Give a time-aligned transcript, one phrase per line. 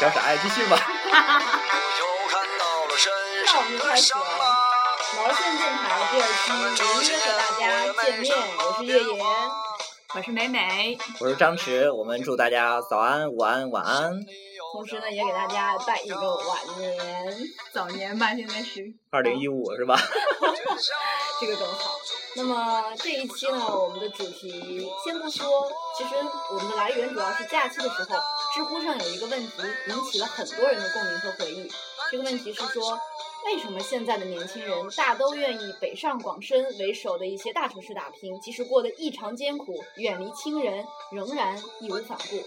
[0.00, 0.38] 聊啥呀？
[0.42, 0.76] 继续吧。
[0.78, 1.10] 我
[1.98, 3.10] 又看到了身
[3.46, 4.20] 那我们上的开始了。
[5.16, 7.62] 毛线电台第二期，如约和大家
[8.04, 8.24] 见面，
[8.58, 9.24] 我是月言。
[10.14, 14.12] 我是美美，我是张弛，我们祝大家早安、午安、晚安。
[14.72, 16.96] 同时呢，也给大家拜一个晚年，
[17.72, 19.96] 早年吧，现在是 二零一五是吧？
[21.40, 21.90] 这个更好。
[22.36, 26.10] 那么这一期呢，我们的主题先不说，其实
[26.52, 28.16] 我们的来源主要是假期的时候，
[28.54, 29.52] 知乎上有一个问题
[29.88, 31.72] 引起了很多人的共鸣和回忆。
[32.10, 33.00] 这个问题是说，
[33.46, 42.44] 为什么现在的年轻人大都愿意北上广深为首的一些大城市打拼，即使过得异常艰苦，远离亲人，仍然义无反顾？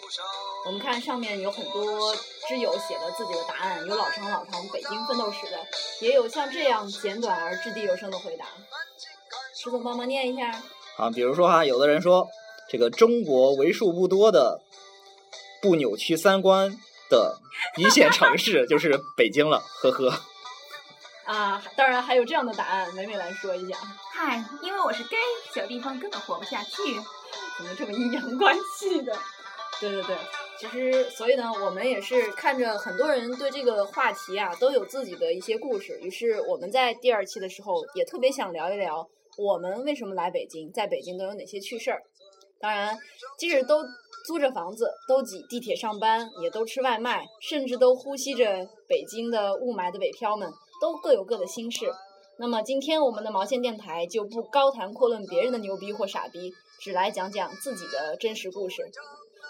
[0.67, 2.15] 我们看上面有很多
[2.47, 5.57] 知友写了自己的答案，有老长老长北京奋斗史的，
[5.99, 8.45] 也有像这样简短而掷地有声的回答。
[9.61, 10.49] 石总帮忙念一下。
[10.95, 12.25] 啊，比如说哈，有的人说，
[12.69, 14.61] 这个中国为数不多的
[15.61, 16.77] 不扭曲三观
[17.09, 17.37] 的
[17.75, 20.13] 一线城市就是北京了，呵呵。
[21.27, 23.77] 啊，当然还有这样的答案，美美来说一下，
[24.13, 25.17] 嗨，因为我是 gay，
[25.53, 26.71] 小地方根本活不下去。
[27.57, 29.13] 怎么这么阴阳怪气的？
[29.81, 30.15] 对对对，
[30.57, 39.07] 其实所以呢，我们也是看着很多人对这个话题啊都有自己的一些故事，于是我们在第二期的时候也特别想聊一聊
[39.39, 42.03] 我们为什么来北京，在北京都有哪些趣事儿。
[42.59, 42.97] 当然，
[43.37, 43.85] 即使都
[44.25, 50.51] 租着房子，都挤地铁上班，也都吃外卖，甚至都呼吸着北京的雾霾的北漂们，
[50.81, 51.89] 都各有各的心事。
[52.37, 56.51] 那么今天我们的毛线电台就不高谈阔论别人的牛逼或傻逼，
[56.81, 58.91] 只来讲讲自己的真实故事。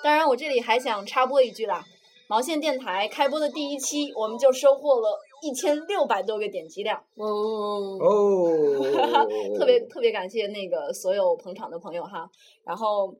[0.03, 1.83] 当然，我这里还想插播一句啦，
[2.27, 7.25] 毛线电台开播的第一期，我们就收获了一千六百多个点击量，哦，
[7.99, 8.89] 哦，
[9.57, 12.29] 特别特别感谢那个所有捧场的朋友哈。
[12.63, 13.13] 然后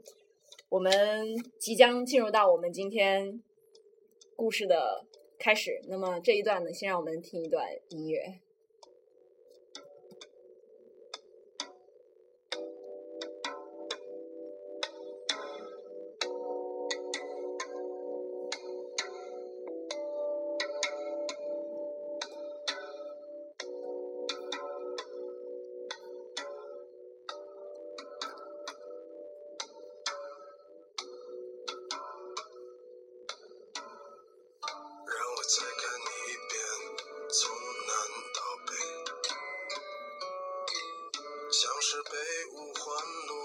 [0.69, 0.91] 我们
[1.59, 3.41] 即将进入到我们今天
[4.35, 5.06] 故事的
[5.38, 5.80] 开始。
[5.88, 8.40] 那么这一段呢，先让我们听一段音乐。
[42.04, 42.12] 被
[42.54, 42.86] 五环
[43.28, 43.38] 路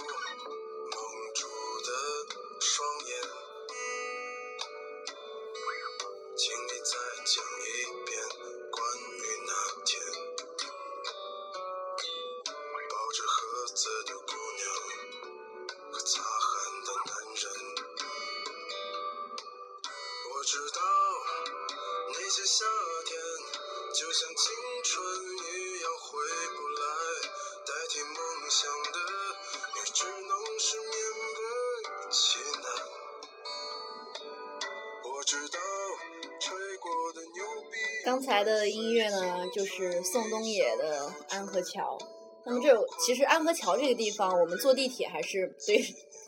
[38.05, 40.99] 刚才的音乐呢，就是宋冬野的
[41.31, 41.97] 《安河桥》。
[42.45, 45.79] 那么这有，其实安河桥这个地方，我们坐地铁还是对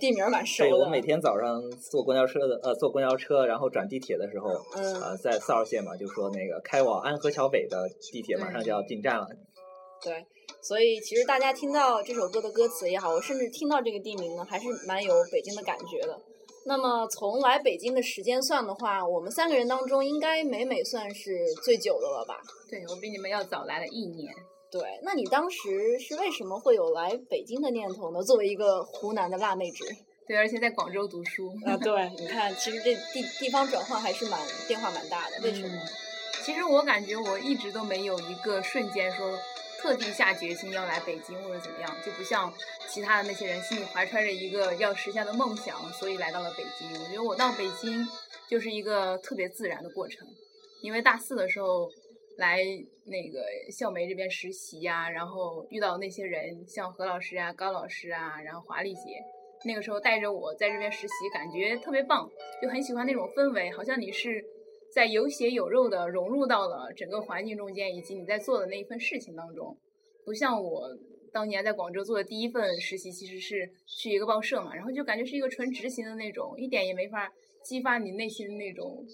[0.01, 0.85] 地名蛮熟的对，的。
[0.85, 1.61] 我每天早上
[1.91, 9.27] 坐公交车的，呃，坐公交车，然后转地铁的时候，嗯呃，在四号线嘛，就说那个开往安河桥北的地铁马上就要进站了。
[10.03, 10.25] 对，
[10.63, 16.19] 所以其实大家听到这首歌的歌词也好，我甚至听到这个地名呢，还是蛮有北京的感觉的。
[16.67, 22.41] 那么从来北京的时间算的话，我们三个人当中，应该美美算是最久的了吧？
[22.69, 24.35] 对我比你们要早来了一年。
[24.71, 28.23] 对，那你当时是为什么会有来北京的念头呢？
[28.23, 29.85] 作为一个湖南的辣妹纸
[30.27, 31.55] 对，而且在广州读书。
[31.65, 35.37] 啊，对，你看，其实这地地方转换还是蛮变化蛮大的。
[35.43, 35.69] 为什么？
[35.69, 35.81] 嗯
[36.45, 39.37] 其实我感觉我一直都没有一个瞬间说
[39.87, 42.53] 特地下决心要来北京或者怎么样，就不像
[42.89, 46.91] 其他的那些人心里怀揣着一个要实现的梦想，所以来到了北京。
[47.01, 48.05] 我觉得我到北京
[48.49, 50.27] 就是一个特别自然的过程，
[50.83, 51.89] 因为大四的时候
[52.37, 52.59] 来
[53.05, 59.23] 那个校媒这边实习呀、然后遇到那些人，像何老师啊、高老师啊，然后华丽姐。
[59.65, 62.29] 那个时候带着我在这边实习，感觉特别棒，
[62.61, 64.45] 就很喜欢那种氛围，好像你是
[64.97, 69.77] 在有血有肉的融入到了整个环境中间，以及你在做的那一份事情当中，
[70.25, 70.89] 不像我
[71.31, 77.31] 当年在广州做的第一份实习，其实是去一个报社嘛，然后就感觉是一个纯执行的那种，一点也没法
[77.63, 79.05] 激发你内心的那种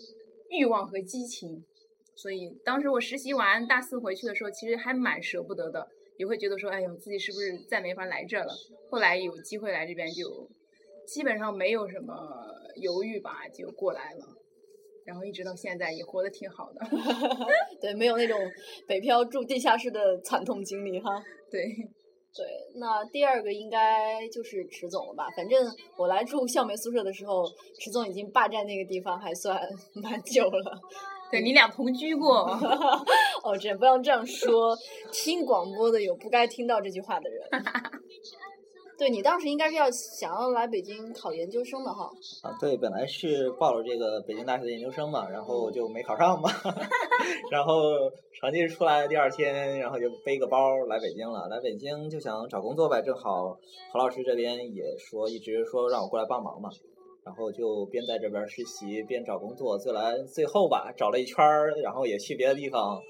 [0.50, 1.64] 欲望和激情。
[2.14, 8.54] 所以当时我实习完大四回去的时候，其实还蛮舍不得的，也会觉得说，哎呦，自己是不是再没法来这了？
[8.88, 10.48] 后来有机会来这边，就
[11.08, 12.14] 基本上没有什么
[12.76, 14.38] 犹豫吧，就过来了。
[15.04, 16.80] 然后一直到现在也活得挺好的。
[17.80, 18.38] 对，没有那种
[18.86, 21.22] 北漂住地下室的惨痛经历哈。
[21.50, 21.62] 对，
[22.34, 22.46] 对，
[22.76, 25.28] 那第二个应该就是池总了吧？
[25.36, 25.66] 反正
[25.96, 27.44] 我来住校媒宿舍的时候，
[27.78, 29.60] 池总已经霸占那个地方还算
[29.94, 30.80] 蛮久了。
[31.30, 32.44] 对你俩同居过。
[33.42, 34.76] 哦，这不要这样说，
[35.10, 37.40] 听广播的有不该听到这句话的人。
[39.02, 42.08] 对你当时应该是要想要来北京考研究生的哈。
[42.44, 46.48] 啊，对，本来是报了这个北京大学的研究生嘛，然后就没考上嘛，
[47.50, 47.82] 然后
[48.32, 51.48] 成绩出来第二天，然后就背个包来北京了。
[51.48, 53.58] 来北京就想找工作呗，正好
[53.92, 56.70] 何老师这边也说一直说让我过来帮忙嘛，
[57.24, 61.44] 然后就边在这边实习边找工作，最来最后吧找了一圈，
[61.82, 63.02] 然后也去别的地方，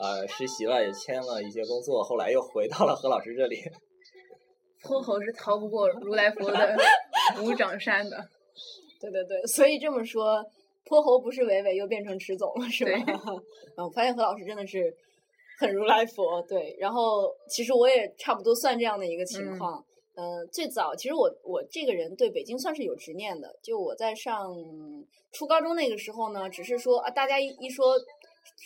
[0.00, 3.56] 呃，实习了，也签了一些工作，后来又回到了何老师这里。
[4.82, 6.76] 泼猴是逃不过如来佛的
[7.42, 8.28] 五掌山的。
[9.00, 10.44] 对对对，所以这么说，
[10.84, 12.92] 泼猴不是伟伟，又变成迟总了，是吧？
[13.76, 14.94] 嗯，我发现何老师真的是
[15.58, 16.42] 很如来佛。
[16.42, 19.84] 对，然后其实我也差不多算这样的一个情况。
[20.16, 23.54] 嗯，最早其实我我这个人对北京算是有执念的。
[23.62, 24.54] 就我在上
[25.32, 27.94] 初高中那个时候呢，只是说啊，大家一一说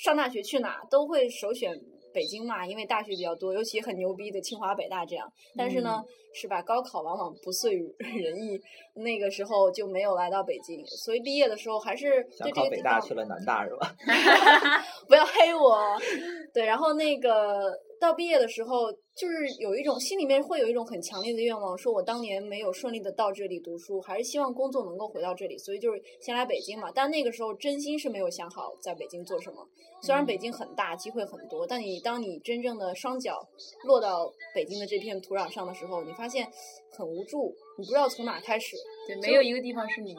[0.02, 1.80] 上大学去哪，都会首选。
[2.14, 5.30] 北京嘛，因为大学比较多，尤其很牛逼的清华、北大这样。
[5.56, 6.00] 但是呢，
[6.32, 6.62] 是吧？
[6.62, 8.58] 高考往往不遂 人意，
[8.94, 10.86] 那个时候就没有来到北京。
[10.86, 13.94] 所以毕业的时候还是对这个北大去了南大是吧？
[15.08, 15.78] 不要黑我。
[16.54, 26.90] 对，然后那个到毕业的时候，就是有一种心里面会有一种很强烈的愿望，说我当年没有顺利的到这里读书，还是希望工作能够回到这里，所以就是先来北京嘛。
[26.92, 29.66] 但那个时候真心是没有想好在北京做什么。
[30.02, 33.48] 虽然北京很大，机会很多，但你当你真正的双脚
[33.84, 36.46] 落到北京的这片土壤上的时候，你发现
[36.90, 38.76] 很无助，你不知道从哪开始。
[39.06, 40.16] 对，没有一个地方是你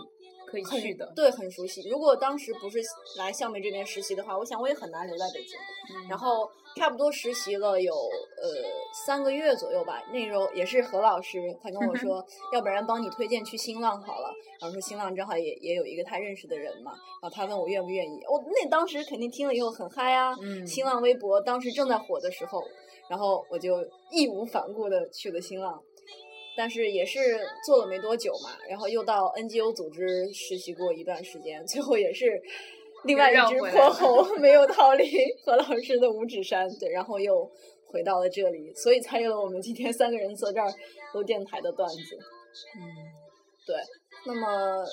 [0.62, 1.12] 可以去的。
[1.16, 1.88] 对，很熟悉。
[1.90, 2.80] 如果当时不是
[3.18, 5.58] 来校美这边实习的话，我想我也很难留在北京。
[6.10, 8.50] 然后差不多实习了有呃
[9.06, 14.34] 三个月左右吧，那时候也是何老师，他跟我说，要不然帮你推荐去新浪好了。
[14.60, 16.92] 然后说新浪正好也也有一个他认识的人嘛，
[17.22, 20.34] 然后他问我愿不愿意，我那当时肯定听了以后很嗨啊。
[20.66, 22.64] 新浪微博当时正在火的时候，
[23.10, 25.82] 然后我就义无反顾的去了新浪，
[26.58, 27.20] 但是也是
[27.66, 32.42] 做了没多久嘛，然后又到 NGO 组织实习过一段时间，最后也是。
[33.04, 35.06] 另外一只泼猴没有逃离
[35.44, 37.48] 何老师的五指山，对，然后又
[37.86, 40.68] 回到了这里，所以才有了我们今天三个人坐这儿
[41.14, 42.18] 录电台的段子。
[42.76, 42.82] 嗯，
[43.68, 43.76] 对。
[44.26, 44.84] 那么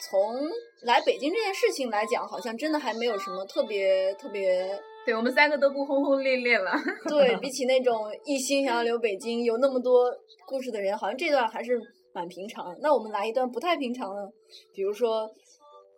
[0.00, 0.48] 从
[0.80, 4.80] 来北京这件事情来讲，好像真的还没有什么特别特别。
[5.06, 6.72] 对我们三个都不轰轰烈烈了。
[7.08, 10.12] 对比起那种一心想要留北京、有那么多
[10.46, 11.80] 故事的人，好像这段还是
[12.12, 12.76] 蛮平常。
[12.80, 14.30] 那我们来一段不太平常的，
[14.74, 15.30] 比如说。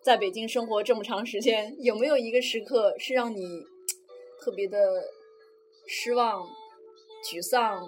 [0.01, 3.43] 在北京生活这么长时间，有没有一个时刻是让你
[4.41, 4.79] 特别的
[5.87, 6.41] 失望、
[7.25, 7.83] 沮丧，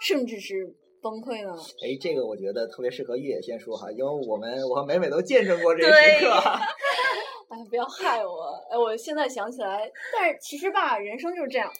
[0.00, 0.72] 甚至是
[1.02, 1.50] 崩溃呢？
[1.82, 6.30] 哎，这个我觉得特别适合月野先说哈，因为我们我和美美都见证过这个时刻。
[7.48, 8.62] 哎，不要害我！
[8.70, 11.72] 哎，我现在想起来，但是其实吧，人生就是这样。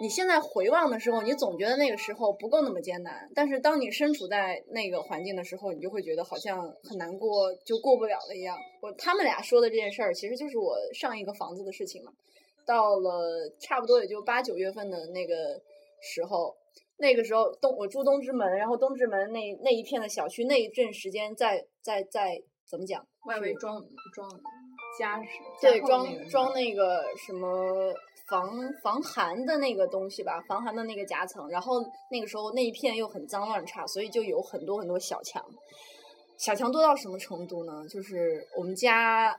[0.00, 8.58] 你现在回望的时候，你总觉得那个时候不够那么艰难，但是当你身处在那个环境的时候，你就会觉得好像很难过，就过不了了一样。
[8.82, 12.12] 我他们俩说的这件事儿，其实就是我上一个房子的事情嘛。
[12.66, 15.60] 到了差不多也就八九月份的那个
[16.00, 16.54] 时候，
[16.98, 23.06] 那个时候东我住东直门，然后东直门那那一片的小区，那一阵时间在在在怎么讲？
[23.26, 23.80] 外围装
[24.12, 24.28] 装
[24.98, 25.22] 加
[25.60, 27.92] 对装装那个什么。
[28.28, 28.48] 防
[28.82, 35.44] 防寒的那个东西吧，防寒的那个夹层，然后那个时候那一片又很脏乱差，所以就有很多很多小强，
[36.38, 37.84] 小强多到什么程度呢？
[37.90, 39.38] 就是我们家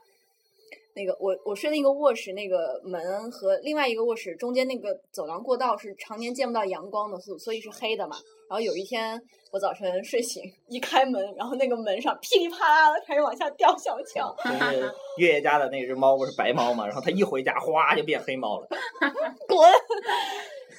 [0.96, 8.16] 那个我我睡那个卧室那个门和另外一个卧室中间那个走廊过道是常年见不到阳光的，所所以是黑的嘛。
[8.50, 9.20] 然后有一天
[9.52, 14.36] 我早晨睡醒一开门，然后那个门上噼里啪啦的开始往下掉小强。
[14.44, 18.68] 就是 月月家的那只猫不是白猫嘛，然后它一回家哗就变黑猫了。
[19.48, 19.60] 滚！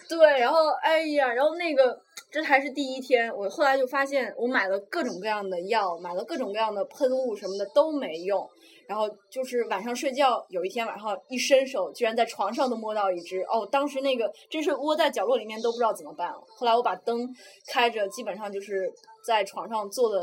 [0.09, 1.99] 对，然后哎呀，然后那个
[2.30, 8.49] 这还是第一天，我后来就发现，我买了各种各样的药，买了各种各样的喷雾什么的都没用。
[8.87, 13.41] 然后就是晚上睡觉，有一天晚上一伸手，居然在床上都摸到一只。
[13.43, 16.43] 哦，当时那个真是窝在角落里面都不知道怎么办了。
[16.49, 17.35] 后来我把灯
[17.67, 18.93] 开着，基本上就是
[19.25, 20.23] 在床上坐了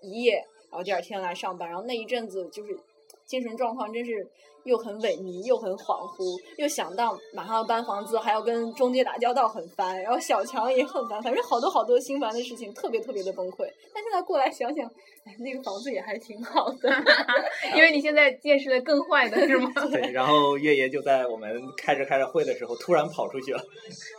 [0.00, 0.36] 一夜，
[0.70, 1.68] 然后第二天来上班。
[1.68, 2.78] 然后那一阵子就是
[3.24, 4.30] 精神状况真是。
[4.64, 10.00] 又很萎靡，又很恍惚，又想到马上要搬房子，还要跟中介打交道，很烦。
[10.02, 13.68] 然后小强也很烦，反正好多好多心烦的事情，特别特别的崩溃。
[13.94, 14.86] 但现在过来想想，
[15.24, 16.90] 哎，那个房子也还挺好的，
[17.74, 19.70] 因为你现在见识了更坏的是吗？
[19.90, 23.62] 对，然后月爷就在我们开着开着会的时候，突然跑出去了，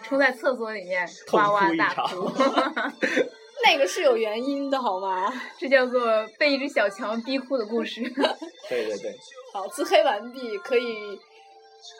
[0.03, 1.71] 冲在厕所里面痛哇哇。
[1.77, 2.29] 大哭
[3.63, 5.31] 那个是有原因的，好吗？
[5.59, 6.01] 这叫做
[6.39, 8.01] 被一只小强逼哭的故事。
[8.69, 9.15] 对对对，
[9.53, 11.19] 好，自黑完毕，可以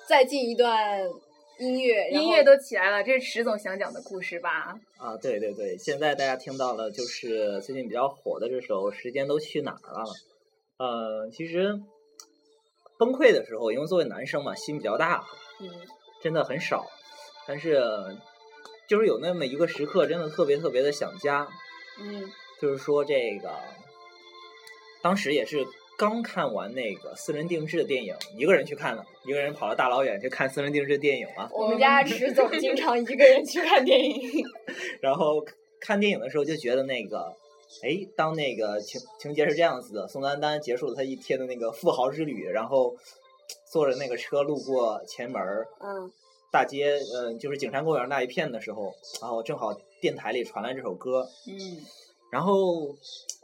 [0.08, 1.00] 再进一段
[1.60, 2.10] 音乐。
[2.10, 4.76] 音乐都起来了，这是池总想讲的故事吧？
[4.98, 10.04] 啊，对对对，现在大家听到了，就是最近比较火的这首《时间都去哪儿了》。
[10.78, 11.74] 呃，其实
[12.98, 15.24] 崩溃的时候，因为作为男生嘛，心比较大，
[15.60, 15.70] 嗯，
[16.24, 16.86] 真的很少。
[17.48, 17.82] 但是
[18.92, 21.48] 就是有那么一个时刻，真的特别特别的想家。
[21.98, 22.30] 嗯
[22.60, 23.50] 就是说这个，
[25.02, 25.66] 当时也是
[25.98, 31.50] 刚看完那个私人定制的电影，一个人去看了，一个人跑了大老远去看私人定制电影嘛。
[31.54, 34.44] 我们家池总经常一个人去看电影。
[35.00, 35.42] 然后
[35.80, 37.34] 看电影的时候就觉得那个，
[37.82, 42.94] 哎，当那个情情节是这样子的，宋丹丹结束了她一天的那个富豪之旅，然后
[43.72, 46.12] 坐着那个车路过前门儿嗯
[46.52, 51.80] 大街，嗯、就是景山公园那一片的时候，然后正好电台里传来这首歌，嗯。
[52.30, 52.96] 然后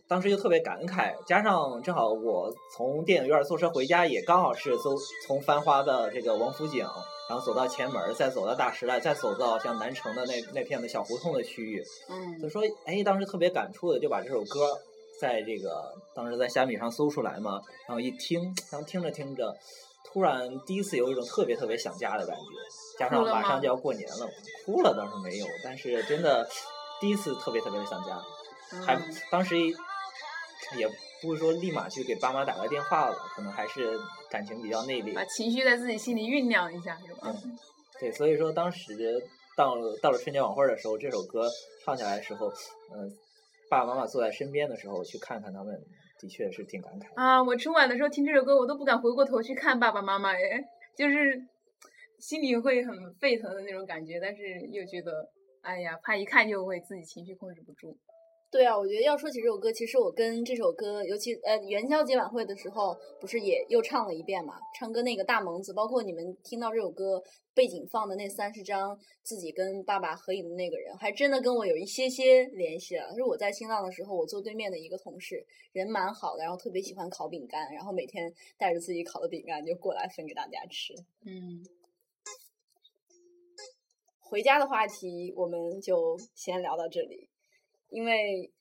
[0.08, 4.96] 当时就特别感慨，加上正好我从电影院坐车回家，也刚好是走
[5.26, 6.86] 从繁花的这个王府井，
[7.30, 12.40] 然后走到前门，再走到大时代，再走到像南城的那那片的小胡同的区域，嗯。
[12.42, 14.80] 就说哎，当时特别感触的，就把这首歌
[15.20, 19.58] 在这个当时在虾米上搜出来嘛，然后一听，然后听着听着，
[20.12, 22.44] 突然第一次有一种特别特别想家的感觉，
[22.98, 24.30] 加上马上就要过年了，
[24.66, 26.48] 哭了倒是没有，但是真的
[27.00, 28.22] 第一次特别特别的想家。
[28.86, 29.58] 还嗯当时
[30.76, 30.88] 也
[31.22, 33.98] 不是说立马去给爸妈打个电话了，可能还是
[34.30, 35.24] 感情比较内敛把。
[35.26, 37.34] 情绪在自己心里酝酿一下，是吧？
[37.34, 37.58] 嗯
[38.00, 38.94] 对，所以说当时
[39.56, 41.50] 到了到了春节晚会的时候，这首歌
[41.84, 42.48] 唱起来的时候，
[42.94, 43.10] 嗯、
[43.70, 45.74] 爸爸妈妈坐在身边的时候，去看看他们，
[46.20, 47.14] 的确是挺感慨。
[47.16, 50.40] 啊，我春晚的时候听这首歌，我都不敢回过头去看爸爸妈妈，哎，
[50.96, 51.48] 就是
[52.20, 55.30] 心里会很沸腾的那种感觉，但是又觉得，
[55.62, 57.98] 哎呀，怕一看就会自己情绪控制不住。
[58.50, 64.58] 对啊，我觉得要说起这首歌，其实我跟这首歌，尤其呃元宵节晚会的时候，不是也又唱了一遍嘛？
[64.74, 67.22] 唱歌那个大萌子，包括你们听到这首歌
[67.54, 73.10] 背景放的那三十张自己跟爸爸合影的那个人，还真的跟我有一些些联系了。
[73.10, 80.94] 就是我在新浪的时候，我坐对面的一个同事，人蛮好的，然后特别喜欢烤饼干，然后每天带着自己烤的饼干就过来分给大家吃。
[81.26, 81.62] 嗯，
[84.22, 87.30] 回家的话题我们就先聊到这里，
[87.90, 88.52] 因为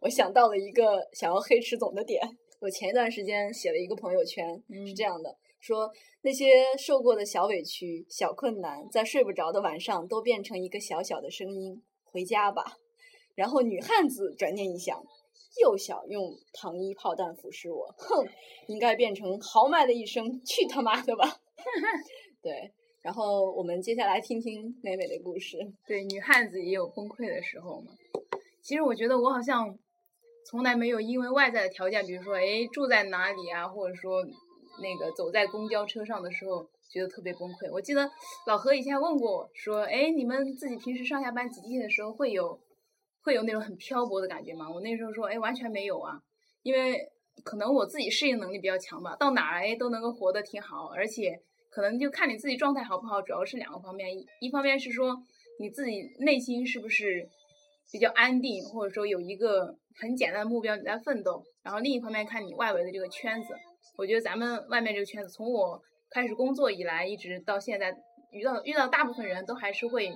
[0.00, 2.20] 我想到了一个想要黑池总的点。
[2.60, 5.90] 我前一段时间写了一个朋友圈，是这样的：说
[6.22, 6.46] 那些
[6.78, 12.78] 受过的小委屈、小困难，在睡不着的晚上都变成一个小小的声音，回家吧。
[13.34, 15.02] 然后女汉子转念一想，
[15.60, 18.28] 又想用糖衣炮弹腐蚀我，哼，
[18.68, 21.40] 应该变成豪迈的一声“去他妈的吧
[22.40, 25.58] ”。对，然后我们接下来听听美美的故事。
[25.86, 27.92] 对，女汉子也有崩溃的时候嘛。
[28.62, 29.76] 其实我觉得我好像
[30.46, 34.24] 从来没有因为外在的条件，比如说哎住在哪里啊，或者说
[34.80, 37.70] 那个走在公交车上的时候，觉得特别崩溃。
[37.72, 38.08] 我记得
[38.46, 42.60] 老何以前问过我说，哎，你们自己平时上下班挤地铁的时候会有
[43.20, 44.70] 会有那种很漂泊的感觉吗？
[44.70, 46.20] 我那时候说，哎，完全没有啊，
[46.62, 47.10] 因为
[47.42, 51.42] 可能我自己适应能力比较强吧，到哪儿哎都能够活得挺好，而且
[51.72, 55.16] 可能就看你自己状态好不好，主要是两个方面，一一方面是说
[55.58, 57.26] 你自己内心是不是
[57.90, 63.54] 比较安定，或者说有一个很简单的目标你在奋斗，然后另一方面看你外围的这个圈子，
[63.96, 67.96] 我觉得咱们外面这个圈子，从我开始工作以来，一直到现在
[68.30, 70.12] 遇到遇到大部分人都还是会。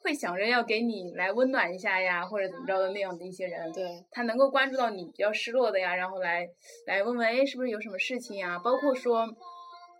[0.00, 6.48] 会想着要给你来温暖一下呀，或者怎么着的那样的一些人，对，他能够关注到你比较失落的呀，然后来
[6.86, 8.60] 来问问，哎，是不是有什么事情呀？
[8.60, 9.26] 包括说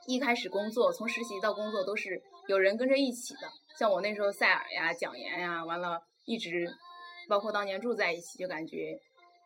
[0.08, 3.40] 一开始工作，从实习到工作都是有人跟着一起的。
[3.78, 6.66] 像我那时候塞尔呀、蒋岩呀，完了一直
[7.28, 8.98] 包括当年住在一起，就感觉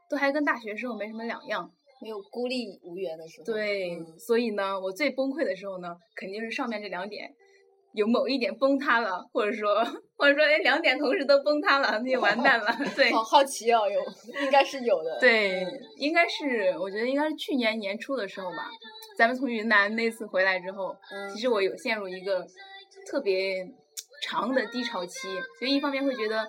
[0.09, 1.69] 都还跟大学时候没什么两样。
[2.01, 3.45] 没有孤立无援的时候。
[3.45, 7.29] 对，嗯所以呢，我最崩溃的时候呢，肯定是上面这两点。
[7.93, 9.85] 有某一点崩塌了，或者说
[10.17, 12.67] 或者说哎两点同时都崩塌了，那就完蛋了。
[12.97, 14.01] 对好好奇哦，有
[14.45, 15.21] 应该是有的。
[15.21, 18.71] 对嗯，应该是我觉得应该是去年年初的时候吧，
[19.23, 22.45] 咱们从云南那次回来之后，嗯其实我有陷入一个
[23.09, 23.65] 特别
[24.21, 25.29] 长的低潮期，
[25.61, 26.45] 就一方面会觉得，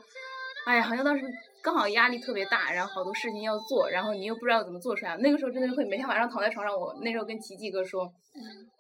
[0.66, 1.24] 哎呀，好像当时
[1.62, 5.16] 刚好压力特别大，然后好多事情要做，然后你又不知道怎么做出来。
[5.18, 8.12] 那个时候真的是会每天晚上躺在床上，我那时候跟奇迹哥说，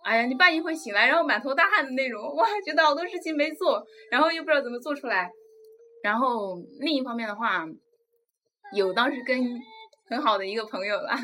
[0.03, 5.29] 哎呀，你半夜会醒来，然后满头大汗的那种，哇，觉得好多事情没做，然后又不知道怎么做出来。
[6.01, 7.63] 然后另一方面的话，
[8.73, 9.39] 有当时跟
[10.09, 11.15] 很好的一个朋友啦。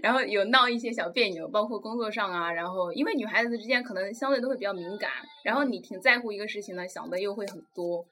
[0.00, 5.10] 然后有闹一些小别扭，包括工作上啊，然后因为女孩子之间可能相对都会比较敏感，
[5.44, 8.04] 然后你挺在乎一个事情呢，想的又会很多，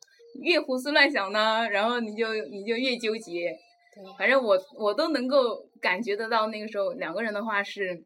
[0.43, 3.57] 越胡思乱想呢，然后你就你就越纠结。
[3.95, 8.05] 对反正我我都能够感觉得到，那个时候两个人的话是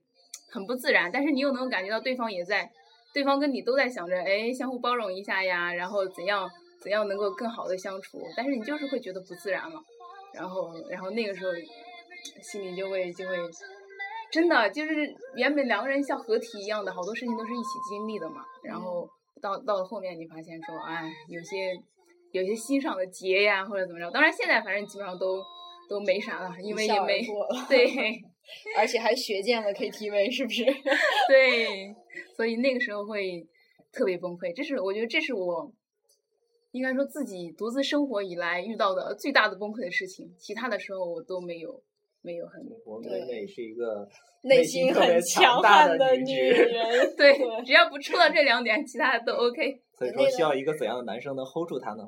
[0.51, 2.71] 很不自然，但是你又能够感觉到对方也在，
[3.13, 6.49] 对方跟你都在想着，哎，相互包容一下呀，然后怎样
[6.81, 9.79] 怎样能够更好的相处，但是你就是会觉得不自然了，
[10.33, 11.53] 然后然后那个时候
[12.43, 13.37] 心里就会就会。
[14.33, 18.45] 真的就是原本两个人像合体一样的，好多事情都是一起经历的嘛。
[18.65, 19.09] 然后
[19.41, 21.73] 到到了后面，你发现说，哎，有些
[22.33, 24.11] 有些心上的结呀，或者怎么着。
[24.11, 25.41] 当然现在反正基本上都
[25.89, 27.25] 都没啥了，因为也没
[27.69, 28.21] 对
[28.77, 30.65] 而且还学建了 KTV，是不是？
[31.29, 31.95] 对，
[32.37, 33.47] 所以那个时候会
[33.93, 34.53] 特别崩溃。
[34.53, 35.73] 这是我觉得这是我
[36.73, 40.35] 应该说自己独自生活以来遇到的最大的崩溃的事情。
[40.41, 41.81] 其他的时候我都没有
[42.25, 44.09] 没有很我们对妹妹是一个
[44.43, 46.73] 内心心特别很强大悍的女人。
[47.17, 49.79] 对对，只要不触到这两点，其他的都 OK。
[49.99, 52.03] 所以说需要一个怎样的男生能 hold 住她呢？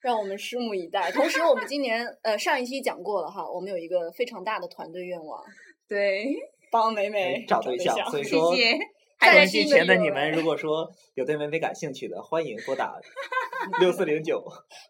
[0.00, 1.10] 让我们拭目以待。
[1.10, 5.44] 同时，我们今年呃上一期讲过了哈，我们有一个非常大的团队愿望，
[5.88, 6.24] 对，
[6.70, 8.78] 帮美美哎找对对象，所以说谢。
[9.20, 12.98] 在收音机新的有前的你们，如果说有对美美感兴趣的，欢迎拨打
[13.78, 14.42] 六四零九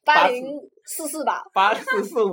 [0.05, 0.45] 八零
[0.85, 2.33] 四四吧，八四四五，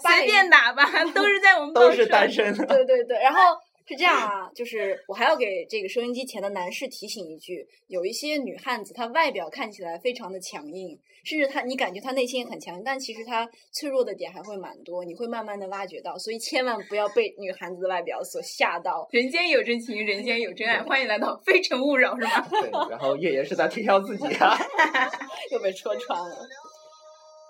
[0.00, 2.66] 随便打吧， 都是在我们都是单身的。
[2.66, 3.40] 对对对，然后
[3.88, 19.06] 是这样啊，就是我还要给这个收音机前的男士提醒一句，有一些女汉子，她外表看起来非常的强硬，甚至她你感觉她内心也很强硬，但其实她脆弱的点还会蛮多，你会慢慢的挖掘到，所以千万不要被女汉子的外表所吓到。
[19.12, 22.44] 人间有真情，人间有真爱，欢迎来到《非诚勿扰》，是吗？
[22.60, 24.58] 对，然后月爷是在推销自己啊。
[25.52, 26.48] 又被戳穿了。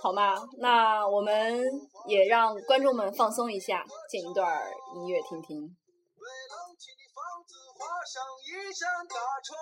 [0.03, 0.37] 好吗？
[0.59, 1.65] 那我们
[2.07, 5.57] 也让观众们放松一下，剪一段音乐听听。
[5.59, 9.59] 为楼梯的房子画上一扇大窗，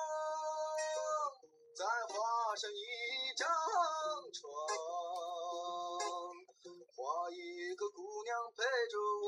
[1.74, 2.14] 再画
[2.54, 3.48] 上一张
[4.34, 4.44] 床，
[6.94, 8.94] 画一个姑娘陪着
[9.24, 9.26] 我，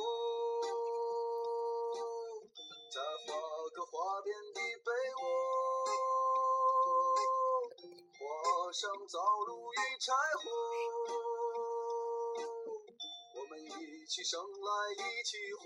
[2.93, 3.33] 再画
[3.73, 4.91] 个花边的被
[5.23, 5.25] 窝，
[8.77, 10.51] 上灶炉与柴火，
[13.35, 15.65] 我们一起生来一起活。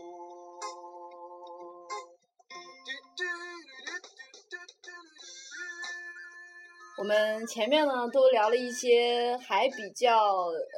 [7.01, 10.13] 我们前面呢都聊了一些还比较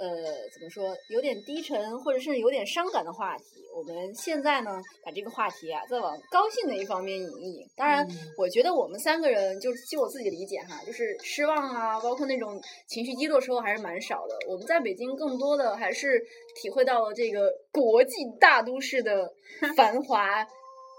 [0.01, 0.09] 呃
[0.55, 3.45] 怎么说有点低沉或者是有点伤感的话题。
[3.75, 7.67] 我们现在呢把这个话题啊再往高兴的一方面引一引。
[7.75, 8.07] 当然，
[8.39, 14.37] 我觉得我们三个人就是据我自己理解哈，就是失望啊，包括那种情绪低落时候还是蛮少的。
[14.49, 19.29] 我们在北京更多的还是体会到了这个国际大都市的
[19.77, 20.47] 繁华。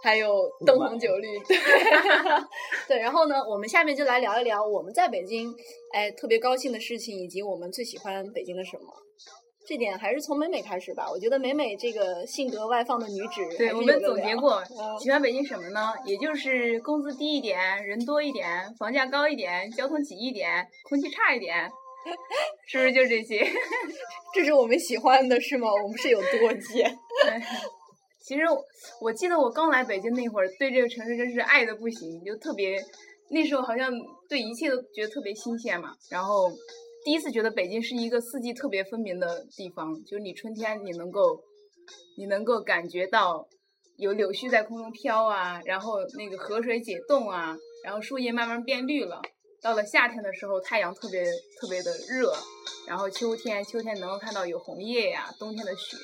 [0.04, 0.30] 还有
[0.66, 1.58] 灯红酒绿，对
[2.90, 5.50] 对，然后呢，我们下面就来聊一聊我们在北京，
[5.94, 8.84] 哎，特别高兴的事情，以及我们最喜欢北京的什么。
[9.66, 11.10] 这点还是从美美开始吧。
[11.10, 15.94] 我觉得美美这个性格外放的女子，还对我们总结过嗯，喜欢北京什么呢？
[16.06, 21.72] 也就是工资低一点，人多一点，房价高一点，交通挤一点，空气差一点，
[22.68, 23.40] 是不是就这些？
[24.36, 25.70] 这是我们喜欢的，是吗？
[25.72, 26.94] 我们是有多见。
[28.24, 28.64] 其实我
[29.02, 32.82] 我记得我刚来北京那会儿，对这个城市真是爱的不行，就特别
[33.30, 33.92] 那时候好像
[34.30, 35.94] 对一切都觉得特别新鲜嘛。
[36.10, 36.50] 然后
[37.04, 41.44] 第一次觉得北京是一个四季特别分明的地方，就是你春天你能够
[42.18, 43.46] 你能够感觉到
[43.98, 49.22] 有柳絮在空中飘啊，然后那个河水解冻啊，然后树叶慢慢变绿了。
[49.62, 51.24] 到了夏天的时候，太阳特别
[51.60, 52.34] 特别的热，
[52.88, 55.98] 然后秋天秋天能够看到有红叶呀，冬天的雪，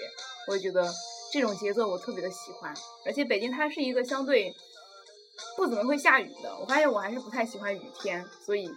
[0.47, 0.89] 我就觉得
[1.31, 2.73] 这种节奏我特别的喜欢。
[3.05, 4.53] 而且北京它是一个相对
[5.55, 8.69] 不怎么会下雨的，我发现我还是不太喜欢雨天，所以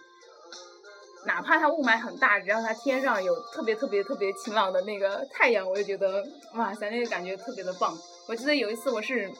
[1.25, 7.97] 哪怕它雾霾很大，只要它天上有特别特别特别晴朗的那个太阳，我就觉得哇塞，那个感觉特别的棒。
[8.29, 9.31] 我记得有一次我是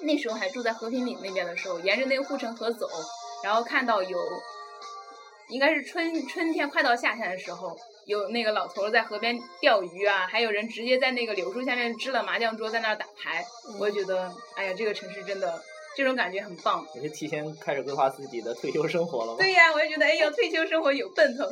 [0.00, 2.88] 那时候还住在和平里那边的时候，沿着那个护城河走，
[3.42, 4.18] 然后看到有
[5.48, 7.76] 应该是春春天快到夏天的时候，
[8.08, 13.44] 有那个老头儿在河边钓鱼啊，还有人直接在那个柳树下面支了麻将桌在那儿打牌。
[13.78, 15.62] 我就觉得，哎呀，这个城市真的
[15.94, 16.86] 这种感觉很棒。
[16.94, 19.36] 你是提前开始规划自己的退休生活了吗？
[19.44, 21.44] 对呀，我也觉得，哎呀，退休生活有奔头。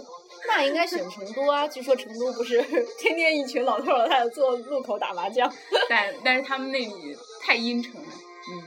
[0.48, 1.68] 那应该选成都啊！
[1.68, 2.62] 据说成都不是
[2.98, 5.52] 天天一群老头老太太坐路口打麻将，
[5.90, 8.08] 但但是他们那里太阴沉了，
[8.50, 8.62] 嗯。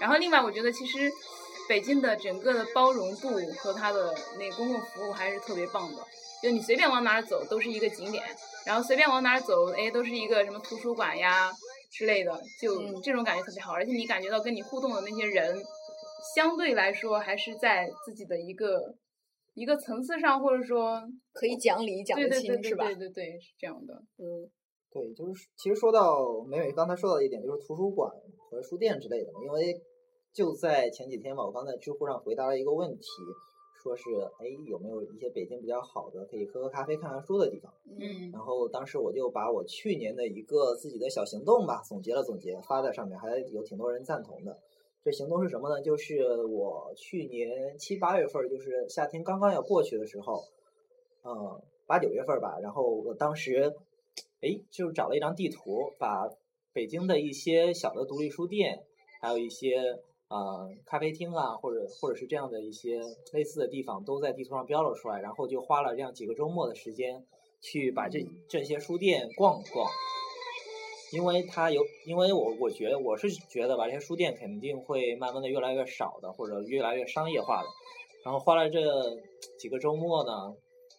[0.00, 1.12] 然后另外，我觉得其实
[1.68, 3.28] 北京的整个的包容度
[3.58, 6.02] 和它的那公共服务还是特别棒的。
[6.42, 8.24] 就你随便往哪儿走都是一个景点，
[8.64, 11.50] 然后随便往哪儿走，哎，都是一个什么图书馆呀
[11.90, 13.72] 之类的，就这种感觉特别好。
[13.72, 15.56] 而且你感觉到跟你互动的那些人，
[16.34, 18.96] 相对来说还是在自己的一个。
[19.54, 21.02] 一个层次上，或者说
[21.32, 22.84] 可以讲理讲得清，是吧？
[22.84, 23.92] 对对对，是这样的。
[24.16, 24.46] 嗯，
[24.88, 28.08] 对，就是其实说到美美刚才说到一点，就是图书馆
[28.48, 29.32] 和书店之类的。
[29.42, 29.74] 因为
[30.32, 33.06] 就在前几天吧，我刚在知乎上回答了一个问题，
[33.82, 34.04] 说是
[34.38, 37.72] 哎有没有一些北京比较好的可以喝喝咖啡、看看书的地方？
[37.86, 38.30] 嗯。
[38.32, 44.58] 然后当时我就把我去年的一个自己的小行动吧总结了总结，发在上面，还有挺多人赞同的。
[45.04, 45.80] 这行动是什么呢？
[45.80, 50.42] 就是我去年七八月份，就是夏天刚刚要过去的时候，
[51.24, 52.58] 嗯，八九月份吧。
[52.60, 53.74] 然后我当时，
[54.42, 56.28] 哎，就找了一张地图，把
[56.72, 58.84] 北京的一些小的独立书店，
[59.22, 63.00] 还有一些呃咖啡厅啊，或者或者是这样的一些
[63.32, 65.20] 类似的地方，都在地图上标了出来。
[65.20, 67.24] 然后就花了这样几个周末的时间，
[67.60, 69.90] 去把这这些书店逛逛。
[71.10, 77.68] 因为它有，因为我我觉得我是觉得吧，这些书店肯定会慢慢的越来越少的，或者越来越商业化的。
[78.24, 79.16] 然后花了这
[79.58, 80.54] 几个周末呢，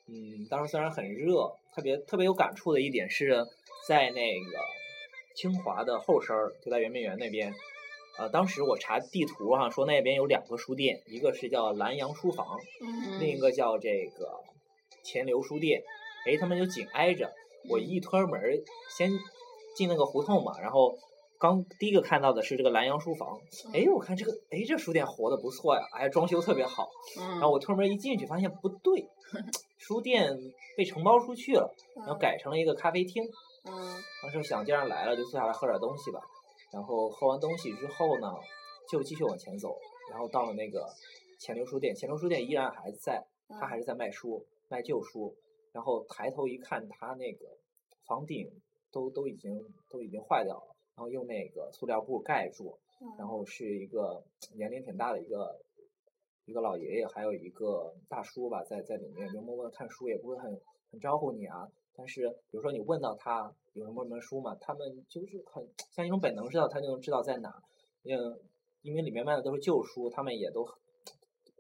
[0.08, 3.46] 嗯，当时虽然很热，特别特别有感触的一点是
[3.88, 4.58] 在那个
[5.36, 7.54] 清华的后身儿，就在圆明园那边。
[8.20, 12.60] 呃，当时我查地图哈，说那边有两个书店，一个是叫蓝阳书房，
[13.20, 14.44] 另一个叫这个
[15.04, 15.82] 钱流书店。
[16.28, 17.34] 哎，他们就紧挨着。
[17.70, 18.40] 我一推门
[18.96, 19.12] 先。
[19.76, 20.98] 进那个胡同嘛，然后
[21.40, 23.40] 刚第一个看到的是这个蓝阳书房，
[23.72, 26.90] 哎，我看这个，哎，这书店活的不错呀，哎，装修特别好。
[27.16, 29.08] 然后我推门一进去，发现不对，
[29.78, 30.38] 书店
[30.76, 33.24] 被承包出去了，然后改成了一个咖啡厅。
[33.64, 34.04] 嗯。
[34.22, 36.20] 当时想，既然来了，就坐下来喝点东西吧。
[36.72, 38.34] 然后喝完东西之后呢，
[38.90, 39.78] 就继续往前走，
[40.12, 40.88] 然后到了那个
[41.40, 45.36] 钱流书店，钱流书店依然还在，他还是在卖书，卖旧书。
[45.72, 47.58] 然后抬头一看，他那个
[48.06, 48.50] 房顶。
[48.92, 52.76] 都都已经都已经坏掉了，然后用那个塑料布盖住，
[53.20, 54.24] 然后是一个
[54.56, 55.62] 年龄挺大的一个
[56.46, 61.70] 一个老爷爷，还有一个大叔吧，在在里面就默默的看书，也不会很很招呼你啊。
[61.96, 67.62] 但是比如说你问到他有什么什么书嘛，他们就是很像一种本能似的，他就能知道在哪。
[68.04, 68.40] 嗯，
[68.82, 70.68] 因为里面卖的都是旧书，他们也都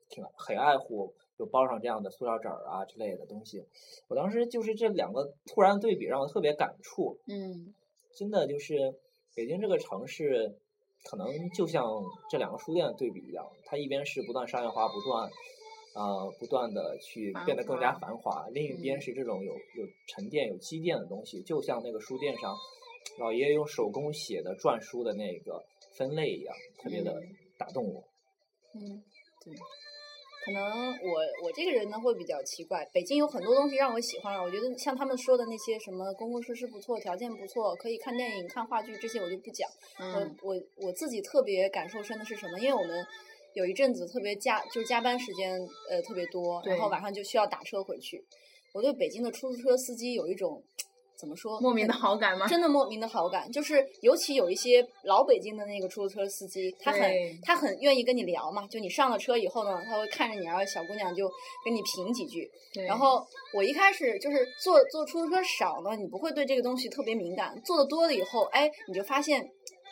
[0.09, 1.13] 挺很爱护。
[1.37, 3.65] 就包上这样的塑料纸儿啊之类的东西，
[4.09, 7.17] 我当时就是这两个突然对比让我特别感触。
[7.27, 7.73] 嗯，
[8.13, 8.99] 真的就是
[9.35, 10.57] 北京这个城市，
[11.05, 15.31] 可能就像这两个书店的对比一样，它一边是不断商业化、不断
[15.99, 22.55] 呃不断的去变得更加繁华，另一边是这种有有沉淀、有积淀的东西，就像那个书店上
[23.19, 25.61] 老爷爷用手工写的篆书的那个
[25.97, 27.21] 分类一样，特别的
[27.57, 28.01] 打动我。
[28.73, 29.03] 嗯，
[29.43, 29.53] 对。
[30.45, 39.69] 可能我我这个人呢会比较奇怪，北京有很多东西让我喜欢，我觉得像他们说的那些什么公共设施不错，条件不错，可以看电影、看话剧这些我就不讲。
[39.99, 40.33] 嗯。
[40.41, 42.57] 我我我自己特别感受深的是什么？
[42.59, 43.05] 因为我们
[43.53, 45.59] 有一阵子特别加，就是加班时间
[45.89, 48.23] 呃特别多，然后晚上就需要打车回去。
[48.73, 50.63] 我对北京的出租车司机有一种。
[51.19, 51.59] 怎么说？
[51.59, 52.47] 莫名的好感吗？
[52.47, 57.11] 真的莫名的好感，就是尤其有一些老北京的那个出租车司机，他很
[57.43, 58.65] 他很愿意跟你聊嘛。
[58.67, 61.29] 就你上了车以后呢，他会看着你，然后小姑娘就
[61.65, 62.49] 跟你评几句。
[62.87, 63.21] 然后
[63.53, 67.53] 我一开始就是坐坐出租车少呢，你不会对这个东西特别敏感。
[67.65, 69.45] 坐的多了以后，哎，你就发现。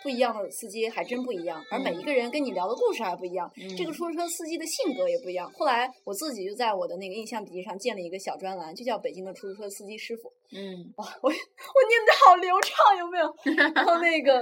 [0.03, 5.51] 不一样的司机还真不一样，而每一个人跟你聊的故事还不一样，这个出租车司机的性格也不一样。
[5.53, 10.31] 后来我自己就在我的那个印象笔记上建了一个小专栏，就叫北京的出租车司机师傅。
[10.51, 13.35] 嗯， 哇，我我念的好流畅，有没有？
[13.75, 14.41] 然后那个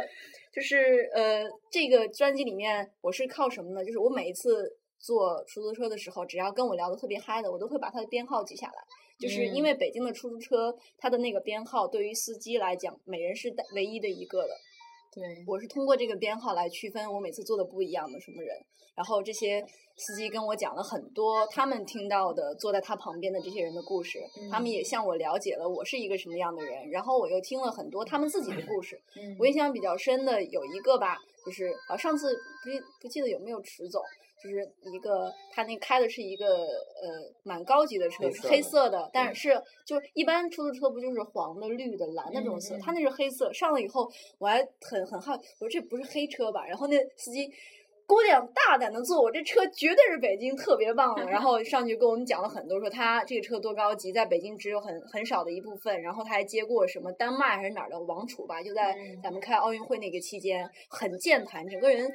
[0.53, 3.83] 就是呃，这个专辑里面我是靠什么呢？
[3.83, 8.73] 就是我每一次坐出租车的时候，只要跟我聊的特别嗨的，我都会把他的编号记下来。
[9.17, 14.53] 就是因为北京的出租车，它的那个编号对于司机来讲，每人是唯一的一个的。
[15.15, 18.53] 对，我是通过这个编号来区分我每次坐的不一样的什么人，
[18.93, 24.19] 然后这些司机跟我讲了很多他们听到的坐在他旁边的这些人的故事，
[24.51, 29.01] 他们也向我了解了我是一个什么样的人，然后我又听了很多他们自己的故事。
[29.39, 32.69] 我印象比较深的有一个吧，就是啊上次不
[33.01, 34.01] 不记得有没有迟总。
[34.43, 43.51] 就是一个他那开的是一个呃蛮高级的车，黑色的是黑色的，但是就是一般出租车不就是黄的、绿的、蓝的这种色，他那是黑色。
[43.53, 46.65] 上了以后我还很很好，我说这不是黑车吧？
[46.67, 47.51] 然后那司机。
[48.07, 51.25] 姑娘大胆的坐，我这车绝对是北京特别棒的。
[51.25, 56.01] 然后上去跟我们讲了很多，说他这个车多高级，在北京只有很很少的一部分。
[56.01, 62.07] 然后他还接过什么丹麦还是哪儿的王储吧，就在嗯咱们开奥运会那个期间，很健谈，整个人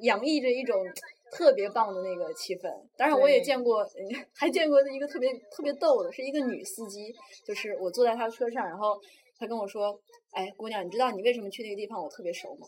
[0.00, 0.82] 洋溢着一种
[1.30, 2.72] 特别棒的那个气氛。
[2.96, 8.98] 当然，我也见过，嗯 还见过一个特别特别逗的，是一个女司机，就是我坐在她车上，然后
[9.38, 10.00] 她跟我说
[10.32, 12.66] ：“哎，姑娘，你知道你为什么去那个地方我特别熟吗？”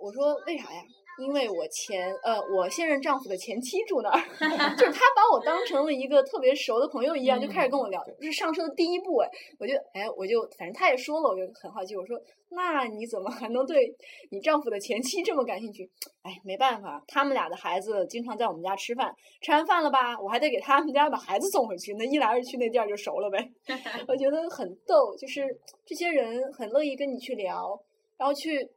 [0.00, 0.82] 我说：“为啥呀？”
[1.18, 4.20] 因为我前呃，我现任丈夫的前妻住那儿，
[4.76, 8.04] 就是他把我当成了一个特别熟的朋友一样，就开始跟我聊。
[8.20, 13.94] 这是上车的第一步哎，我就哎，我就反正他也说了，我就很好奇，我说那你怎么还能对
[14.30, 15.90] 你丈夫的前妻这么感兴趣？
[16.22, 23.50] 哎，没办法，他们俩的孩子经常在我们家吃饭，吃完饭了吧，我还得给他们家把孩子送回去，那一来二去那地儿就熟了呗。
[24.06, 25.46] 我觉得很逗，就是
[25.86, 27.80] 这些人很乐意跟你去聊，
[28.18, 28.70] 然后去。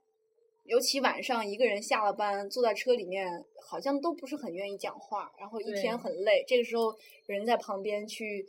[0.69, 6.45] 尤其晚上一个人下了班，坐在车里面，好像都不是很愿意讲话，然后一天很累。
[6.47, 6.93] 这个时候，
[7.25, 8.45] 人在旁边去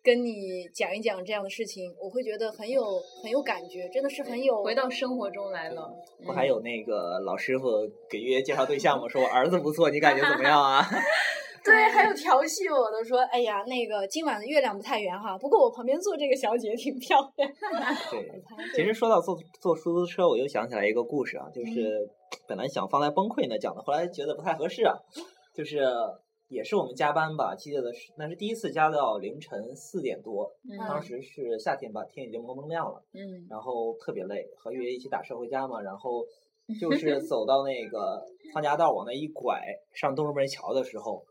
[0.00, 5.92] 跟你讲一讲这样的事情，我会觉得很有很有感觉，真的是很有回到生活中来了。
[6.24, 7.66] 不还有那个老师傅
[8.08, 9.08] 给月月介绍对象吗？
[9.08, 10.86] 说我儿子不错，你感觉怎么样啊？
[11.64, 11.74] 对，
[12.16, 17.48] 调戏我的，说哎呀，那个今晚的月亮不太圆哈，不过我旁边坐这个小姐挺漂亮。
[18.10, 18.42] 对，
[18.74, 22.08] 其实说到坐坐出租车，我又想起来一个故事啊，嗯就是
[22.48, 24.96] 本来想放在崩溃那讲的，后来觉得不太合适啊，
[25.54, 25.80] 就是
[26.48, 30.50] 也是我们加班吧，记得是那是第一次加到凌晨四点多，
[30.88, 36.24] 当嗯时是夏天吧，天已经蒙蒙亮了，嗯然后特别累，和月月一起打车回家嘛，然后
[36.80, 38.20] 就是走到那个
[38.52, 39.60] 方家道往那一拐，
[39.92, 41.24] 上东直门桥的时候，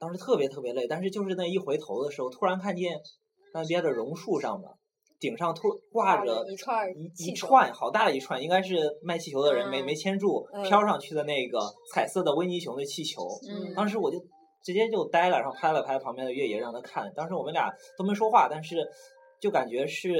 [0.00, 2.98] 当时特别特别累，但是就是那一回头的时候，突然看见
[3.52, 4.68] 那边的榕树上面，
[5.20, 11.60] 顶上突挂着一串儿一一串好大的一串，应该是卖气球的人没没嗯牵住，嗯飘上去的那个
[11.92, 14.18] 彩色的维尼熊的气球，嗯当时我就
[14.64, 17.12] 直接就呆了，然后拍了拍旁边的月爷让他看。
[17.14, 18.76] 当时我们俩都没说话，但是
[19.38, 20.10] 就感觉是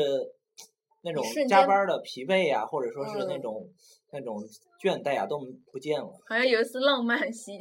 [1.03, 3.69] 那种加班的疲惫呀、或者说是那嗯种、
[4.13, 4.37] 那种
[4.83, 5.41] 倦怠啊都
[5.73, 6.11] 不见了。
[6.29, 7.53] 好像有一丝浪漫袭，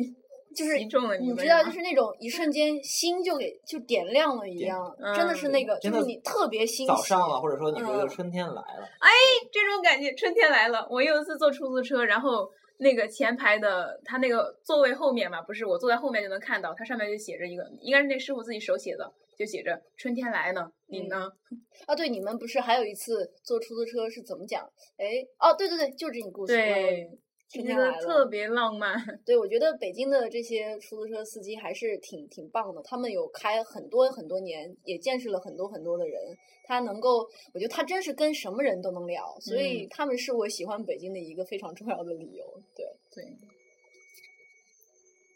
[0.56, 0.98] 就是你知
[1.48, 6.88] 道，就是那种一瞬间心就给就点亮了一样，真的是那个，就是你特别欣喜。
[6.88, 9.10] 早上了，或者说你觉得嗯春天来了，哎
[9.52, 10.88] 这种感觉，春天来了。
[10.90, 21.30] 我有一次坐出租车，然后那个前排的他那个座位后面嘛，不是我坐在后面就能看到，它上面就写着一个，应该是那师傅自己手写的，就写着“春天来呢，你呢
[21.86, 24.64] 啊，对，你们不是还有一次坐出租车是怎么讲？
[24.98, 25.06] 哎，
[25.38, 26.54] 哦，对对对，就是这个故”，事。
[26.54, 27.10] 对，
[27.50, 28.02] 春觉得天来了。
[28.02, 28.96] 特别浪漫。
[29.26, 42.46] 对，我觉得北京的这些出租车司机还是挺挺棒的，他们有开很多很多年，也见识了很多很多的人，他能够，我觉得他真是跟什么人都能聊，所以嗯他们是我喜欢北京的一个非常重要的理由。
[42.76, 42.86] 对。
[43.12, 43.26] 对，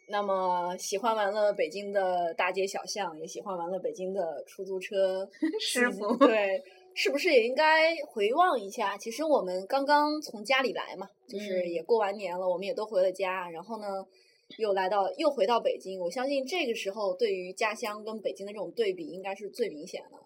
[0.08, 6.62] 那么喜欢完了北京的大街小巷，也喜欢完了北京的出租车师傅对，
[6.94, 8.96] 是不是也应该回望一下？
[8.96, 13.86] 其实我们刚刚从家里来嘛，就是嗯也过完年了，我们也都回了家，然后呢，
[14.58, 16.00] 又来到又回到北京。
[16.00, 20.18] 我相信这个时候对于家乡跟北京的这种对比，应该是最明显的。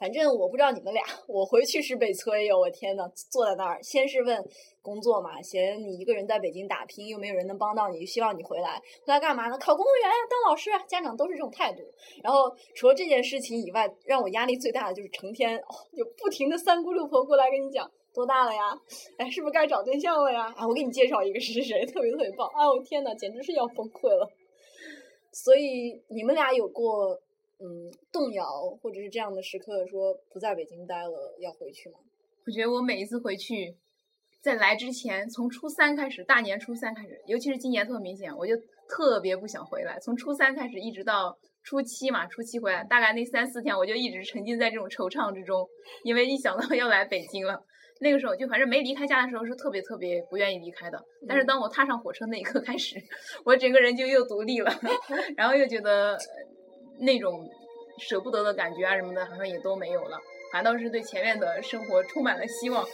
[0.00, 4.42] 反正我不知道你们俩，我回去是被催哟，我天呐，坐在那儿，先是问
[4.80, 9.58] 工作嘛，嫌你一个人在北京打拼，又没有人能帮到你，希望你回来，回来干嘛呢？
[9.58, 11.82] 考公务员呀，当老师，家长都是这种态度。
[12.24, 18.74] 然后除了这件事情以外，让我压力最大的就是成天哦，有不停的三姑六婆过来跟你讲多大了呀，
[19.18, 20.50] 哎，是不是该找对象了呀？
[20.56, 24.26] 啊，我给你介绍一个谁谁谁，特别特别棒，哎，我天呐，简直是要崩溃了。
[25.30, 27.20] 所以你们俩有过
[27.60, 28.44] 嗯动摇
[28.82, 31.98] 或者是这样的时刻，说不在北京待了要回去吗？
[32.46, 33.76] 我觉得我每一次回去，
[34.42, 38.56] 在来之前，从初三开始，大年初三开始，尤其是今年特明显，我就
[38.88, 39.98] 特别不想回来。
[40.00, 45.68] 从初三开始一直到初七嘛，初七回来，大概那三四天，我就一直沉浸在这种惆怅之中，
[46.02, 47.62] 因为一想到要来北京了。
[48.02, 52.96] 那个时候就反正没离开家的时候是特别特别不愿意离开的，但是嗯当我踏上火车那一刻开始，
[53.44, 54.72] 我整个人就又独立了，
[55.36, 56.18] 然后又觉得呃
[57.00, 57.48] 那种
[57.98, 60.18] 舍不得的感觉啊什么的，好像也都没有了。
[60.52, 62.84] 反倒是对前面的生活充满了希望，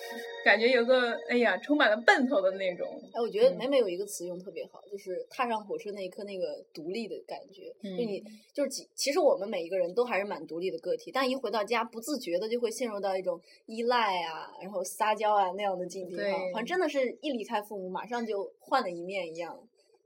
[0.44, 2.86] 感觉有个哎呀充满了奔头的那种。
[3.14, 7.74] 哎，我觉得嗯美美有一个词用特别好，就是踏上火车那一刻那个独立的感觉。
[7.82, 19.58] 嗯就你嗯就是其其实我们每一个人都还是蛮独立的个体，但一回到家，不自觉的就会陷入到一种依赖啊，然后撒娇啊那样的境地哈，对好像真的是一离开父母，马上就换了一面一样。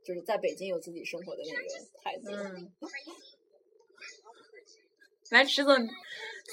[0.03, 1.63] 就是在北京有自己生活的那个
[2.03, 2.31] 孩子。
[2.33, 2.73] 嗯，
[5.31, 5.75] 来，池总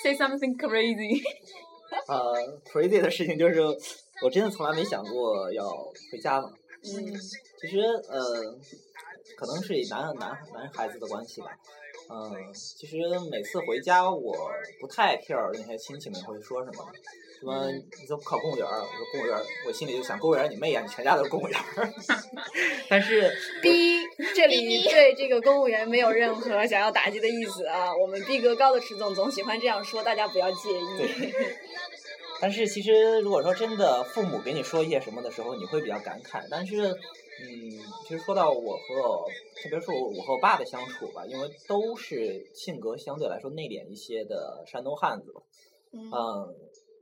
[0.03, 1.21] ，say something crazy。
[2.07, 3.61] 呃，crazy 的事情就是，
[4.21, 5.69] 我真的从来没想过要
[6.11, 6.51] 回家嘛。
[6.83, 7.13] 嗯
[7.59, 8.55] 其实呃，
[9.35, 11.47] 可能是以男男男孩子的关系吧。
[12.09, 12.97] 嗯，其实
[13.31, 14.35] 每次回家我
[14.79, 16.85] 不太 care 那些亲戚们会说什么，
[17.39, 18.79] 什么你怎么考公务员儿？
[18.81, 21.93] 我说公务员儿，我心里就想公务员儿你妹呀，你全家都是公务员儿。
[22.89, 24.01] 但是逼，
[24.35, 27.95] 这里对这个公务员没有任何想要打击的意思啊。
[27.95, 30.97] 我们逼格高的池总总喜欢这样说，大家不要介意。
[30.97, 31.33] 对
[32.41, 36.45] 但是其实如果说真的父母给你说一些什么的时候，你会比较感慨。
[36.51, 37.71] 但是，嗯，
[38.07, 39.25] 其实说到我和
[39.61, 45.41] 特别是我我和我爸的相处吧，因为都是性格相对来说内敛一些的山东汉子吧，
[45.93, 46.55] 嗯嗯，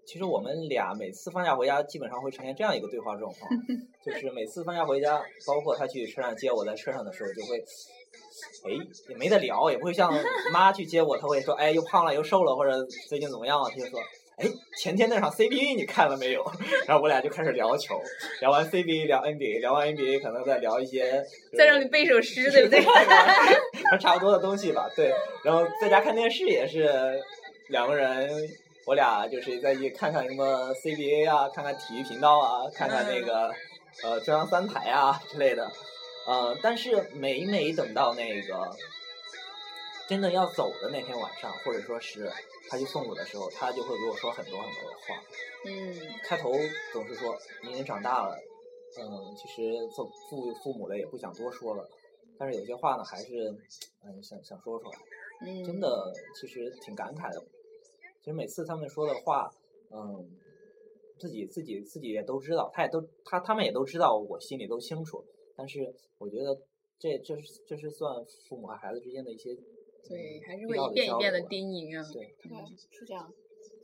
[0.06, 3.50] 其实我们俩每次放假回家，基本上会呈现这样一个对话状况，
[4.06, 7.58] 就是每次放假回家，包括他去车站接我，在车上的时候就会，
[8.66, 8.72] 哎，
[9.10, 10.14] 也没得聊，也不会像
[10.54, 13.70] 妈去接我，他会说，哎，又胖了又瘦了，或者最近怎么样啊？
[13.70, 14.00] 他就说。
[14.38, 14.46] 哎，
[14.78, 16.44] 前天那场 CBA 你看了没有？
[16.86, 17.98] 然后我俩就开始聊球，
[18.42, 21.24] 聊完 CBA 聊 NBA，聊完 NBA 可能再聊一些，
[21.58, 22.82] 再让你背首诗，对不对？
[23.98, 25.14] 差不多的东西吧，对。
[25.42, 27.18] 然后在家看电视也是
[27.70, 28.30] 两个人，
[28.86, 33.52] 我俩就是在一起看看什么 CBA 啊，看看体育频道啊，看看那个
[34.04, 35.72] 呃中央三台啊之类的。
[36.28, 38.76] 呃，但是每每等到那个
[40.08, 42.32] 真的要走的那天晚上，或者说是
[42.70, 45.24] 他去送我的时候，他就会给我说很多很多的话。
[45.68, 46.52] 嗯开头
[46.94, 48.38] 总是说你已经长大了，
[49.00, 51.88] 嗯，其实做父父母的也不想多说了，
[52.40, 53.50] 但是有些话呢，还是
[54.04, 54.98] 嗯想想说出来。
[55.42, 57.44] 嗯，真的其实挺感慨的。
[58.26, 59.54] 其实每次他们说的话，
[59.92, 60.28] 嗯，
[61.20, 65.24] 自己自己自己也都知道，他也都他他们也都知道，我心里都清楚。
[65.56, 66.60] 但是我觉得
[66.98, 69.56] 这这是这是算父母和孩子之间的一些
[70.10, 72.12] 对，还是会一遍一遍的叮咛啊。
[72.12, 72.50] 对，对，
[72.90, 73.32] 是这样。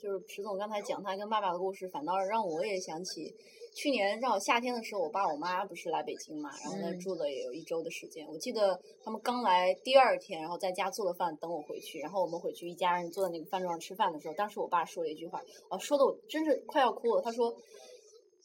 [0.01, 3.35] 就是池总刚才讲他跟爸爸的故事，反倒让我也想起
[3.75, 8.27] 去年正好夏天的时候，我爸我妈不是来北京嘛，然后呢嗯住了也有一周的时间。
[8.27, 17.21] 我记得他们刚来第二天，然后在家做了饭等我回去，然后我们回去一家人坐在那个饭桌上吃饭的时候，当时我爸说了一句话，啊，说的我真是快要哭了。
[17.21, 17.55] 他说。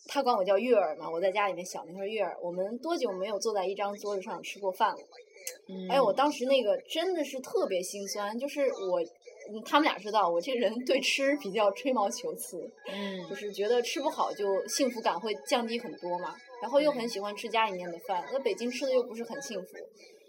[0.08, 5.00] 他管我叫月儿嘛，我在家里面小名，他说月儿，我们多久没有坐在一张桌子上吃过饭了？
[5.68, 9.10] 嗯哎，我当时那个真的是特别心酸，就是我，嗯
[9.64, 19.76] 他们俩知道我这个人对吃比较吹毛求疵，嗯就是觉得吃不好就幸福感会降低很多嘛，然后又很喜欢吃家里面的饭，那北京吃的又不是很幸福。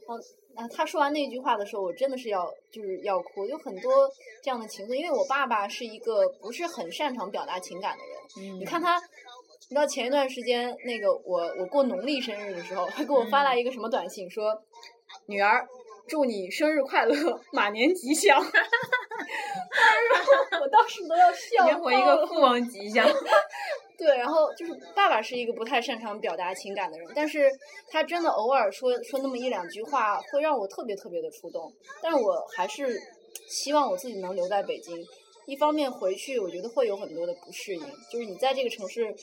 [0.08, 0.23] 然后
[0.56, 4.10] 啊，他说完那句话的时候，我真的是要就是要哭，有很多
[4.41, 14.63] 这样的情绪，因为我爸爸是一个不是很擅长表达情感的人，嗯，你看他，你知道前一段时间那个我我过农历生日的时候，他给我发来一个什么短信说，
[15.27, 15.67] 女儿
[16.08, 18.39] 祝你生日快乐，马年吉祥。
[18.41, 23.08] 然后我当时都要笑你要回一个父王吉祥。
[23.98, 27.50] 对，然后就是爸爸是一个不太擅长表达情感的人，但是
[27.89, 31.74] 他真的偶尔说说那么一两句话，会让我特别特别的触动。
[32.02, 32.96] 但是我还是
[33.48, 35.04] 希望我自己能留在北京。
[35.48, 39.15] 一方面回去，我觉得会有很多的不适应，就是你在这个城市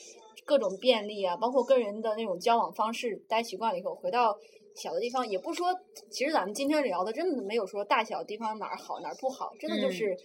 [0.43, 4.35] 各种便利啊，包括跟人的那种交往方式待习惯了以后，回到
[4.75, 5.67] 小的地方，也不说，
[6.09, 10.17] 其实咱们今天聊的真的没有说大小地方哪儿好哪儿不好，真的就嗯是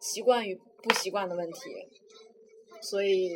[0.00, 1.60] 习惯与不习惯的问题。
[2.82, 3.30] 所以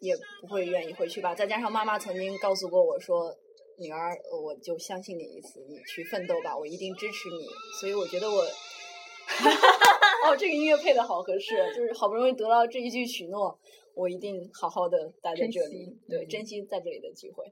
[0.00, 1.34] 也不会愿意回去吧。
[1.34, 3.32] 再加上妈妈曾经告诉过我说
[3.78, 7.46] ：“女儿，我就相信你一次，你去奋斗吧，我一定支持你。”
[7.80, 8.42] 所以我觉得我，
[10.26, 13.56] 哦，这个音乐配的好合适，就是好不容易得到这一句许诺，
[13.94, 17.44] 我一定好好的待在这里，对，嗯珍惜在这里的机会。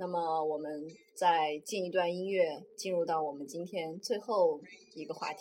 [0.00, 4.60] 那么我们再进一段音乐，进入到我们今天最后
[4.94, 5.40] 一个话题。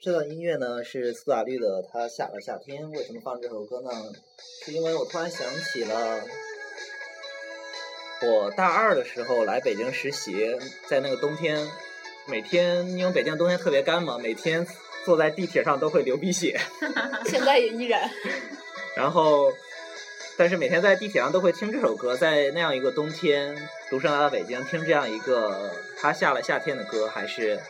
[0.00, 2.86] 这段音乐呢是苏打绿的《他下了夏天》。
[2.96, 3.90] 为什么放这首歌呢？
[4.64, 6.22] 是因为我突然想起了
[8.22, 10.56] 我大二的时候来北京实习，
[10.88, 11.68] 在那个冬天，
[12.28, 14.64] 每天因为北京冬天特别干嘛，每天
[15.04, 16.58] 坐在地铁上都会流鼻血，
[17.26, 18.10] 现在也依然，
[18.96, 19.52] 然后，
[20.36, 23.54] 但是每天在地铁上都会听这首歌，在那样一个冬天，
[23.90, 27.60] 独身来到北京，听这样一个他下了夏天的歌，还是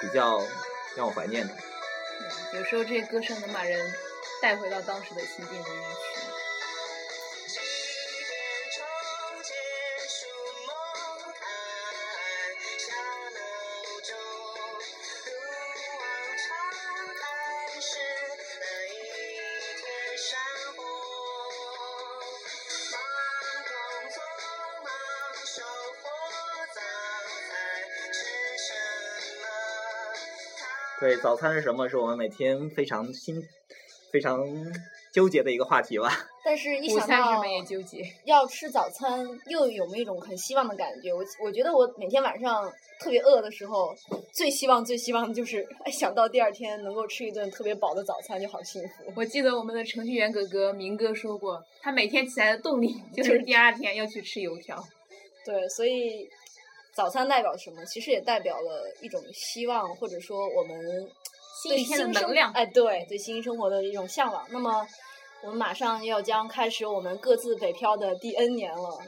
[0.00, 0.42] 比较
[0.96, 1.54] 让我怀念的。
[2.54, 3.78] 有时候这些歌声能把人
[4.42, 6.07] 带回到当时的心境里面去。
[31.08, 31.88] 对，早餐是什么？
[31.88, 33.42] 是我们每天非常心
[34.12, 34.44] 非常
[35.10, 36.12] 纠结的一个话题吧。
[36.44, 38.04] 但是，一想到没也纠结。
[38.26, 41.10] 要吃早餐，又有没一种很希望的感觉。
[41.14, 43.94] 我我觉得我每天晚上特别饿的时候，
[44.34, 49.10] 最希望最希望的就是哎 想到第二天能够吃一顿特别饱的早餐，就好幸福。
[49.16, 54.86] 我记得我们的程序员哥哥明哥说过，他每天起来的动力 就是第二天要去吃油条。
[55.42, 56.28] 对，所以
[56.98, 57.84] 早餐代表什么？
[57.84, 61.08] 其实也代表了一种希望，或者说我们
[61.62, 64.44] 对新生能量哎，对，对新生活的一种向往。
[64.50, 64.84] 那么，
[65.44, 68.98] 我们马上要将开始我们各自北漂的第 N 年了。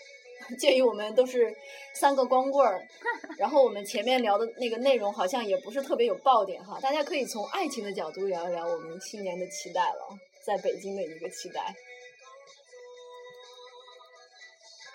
[0.60, 1.50] 鉴于我们都是
[1.94, 2.86] 三个光棍儿，
[3.38, 11.74] 然后我们前面聊的那个内容好像也不是特别有爆点哈，大家可以从爱情的角度聊一聊我们新年的期待了，在北京的一个期待。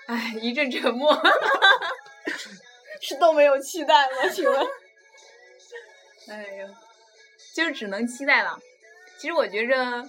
[0.06, 1.12] 唉，一阵沉默。
[3.02, 4.30] 是都没有期待吗？
[4.34, 4.68] 请问？
[6.30, 6.68] 哎呀，
[7.54, 8.58] 就是只能期待了。
[9.18, 10.04] 其实我觉着，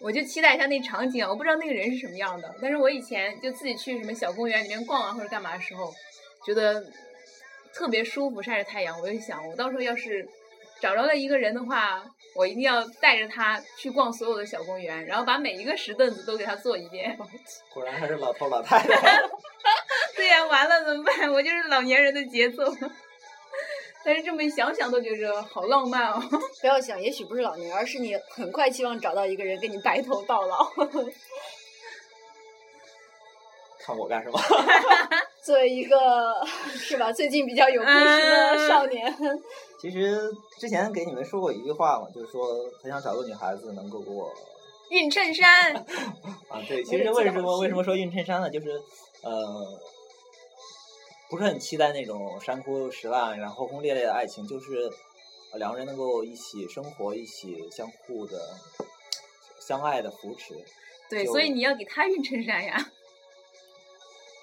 [0.00, 2.54] 我就期待一下那场景啊，我不知道那个人是什么样的。
[2.60, 5.94] 但是我以前就自己去什么小公园里面逛啊，或者干嘛的时候，
[6.44, 6.84] 觉得
[7.72, 9.00] 特别舒服，晒着太阳。
[9.00, 10.28] 我就想，我到时候要是
[10.80, 17.16] 找着了一个人的话，我一定要带着他去逛所有的小公园，然后把每一个石凳子都给他坐一遍。
[17.72, 19.22] 果然还是老头老太太。
[20.16, 21.30] 对呀、完了怎么办？
[21.30, 22.64] 我就是老年人的节奏。
[24.04, 26.22] 但是这么一想想都觉着好浪漫哦。
[26.60, 30.70] 不要想，也许不是老年，而是你很快希望找到一个人跟你白头到老。
[33.78, 34.40] 看我干什么？
[35.42, 36.34] 作为一个
[36.74, 39.14] 是吧，最近比较有故事的少年，
[39.80, 40.18] 其实
[40.58, 44.32] 之前给你们说过一句话嘛，就是说很想找个女孩子能够给我
[44.90, 45.72] 熨衬衫，
[46.48, 48.50] 啊，对，其实为什么为什么说熨衬衫呢？
[48.50, 48.70] 就是
[49.22, 49.80] 呃，
[51.28, 54.90] 不是很期待那种山枯石烂，然后轰轰烈烈的爱情，就是
[55.52, 58.56] 呃两个人能够一起生活，一起相互的
[59.60, 60.54] 相爱的扶持。
[61.08, 62.90] 对，所以你要给他熨衬衫呀。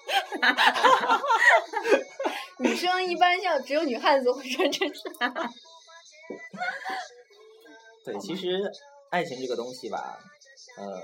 [2.58, 5.52] 女生一般像只有女汉子会穿衬衫。
[8.04, 8.70] 对，其实
[9.10, 10.18] 爱情这个东西吧，
[10.76, 11.02] 呃，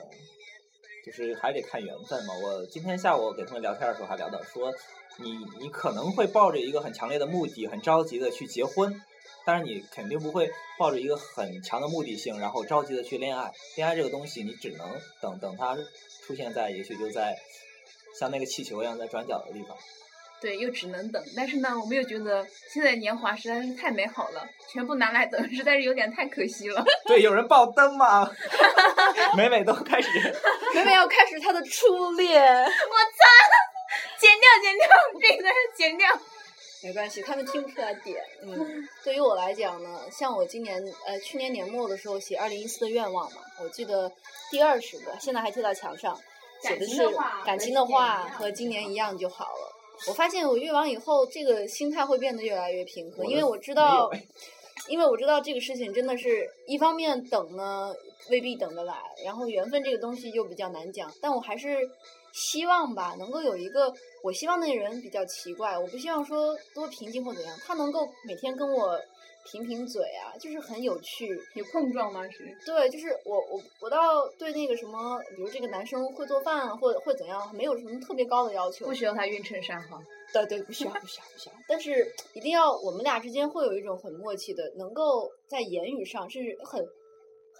[1.04, 2.34] 就是还得看缘分嘛。
[2.42, 4.72] 我今天下午给他们聊天的时候还聊到说，
[5.16, 9.02] 你你可能会抱着一个很强烈的目的，很着急的去结婚，
[9.44, 13.52] 但是你肯定不会抱着一个很强的目的性，然后着急的去恋爱。
[13.76, 15.76] 恋爱这个东西，你只能等等它
[16.22, 17.38] 出现在，也许就在
[18.18, 19.76] 像那个气球一样在转角的地方。
[20.40, 21.22] 对，又只能等。
[21.36, 26.84] 但是呢，我们又觉得现在年华实在是太美好了，全部拿来等，实在是有点太可惜了。
[27.06, 28.30] 对，有人爆灯吗？
[29.36, 30.08] 美美都开始。
[30.74, 32.70] 美美要开始她的初恋，我操
[34.18, 34.86] 剪掉，剪掉，
[35.20, 36.08] 这个剪掉。
[36.82, 38.24] 没关系，他们听不出来点。
[38.42, 44.10] 嗯，对于我来讲呢，像我今年呃去年年末的时候写二零一四的愿望嘛，我记得
[44.50, 46.18] 第二十个，现在还贴到墙上，
[46.62, 47.06] 写的是
[47.44, 49.69] 感情的话和今年一样就好了。
[50.08, 54.10] 我发现我越往以后，这个心态会变得越来越平和，因为我知道，
[54.88, 57.94] 因为我知道这个事情真的是一方面等呢
[58.30, 58.94] 未必等得来，
[59.24, 61.90] 然后缘分这个东西又比较难讲，但我还是
[62.32, 63.92] 希望吧，能够有一个，
[64.22, 69.00] 我希望那个人比较奇怪，我不希望说多平静或怎样，他能够每天跟我
[69.44, 72.28] 贫贫嘴啊，就是很有趣，有碰撞吗？
[72.28, 72.56] 是。
[72.64, 78.86] 对，就是我我我倒对那个什么，比如这个男生会做饭或或怎样，没有什么特别高的要求。
[78.86, 80.00] 不需要他熨衬衫哈。
[80.32, 86.86] 对对，不需要不需要不需要，但是一定要我们俩之间会有一种很默契的，能够在言语上是很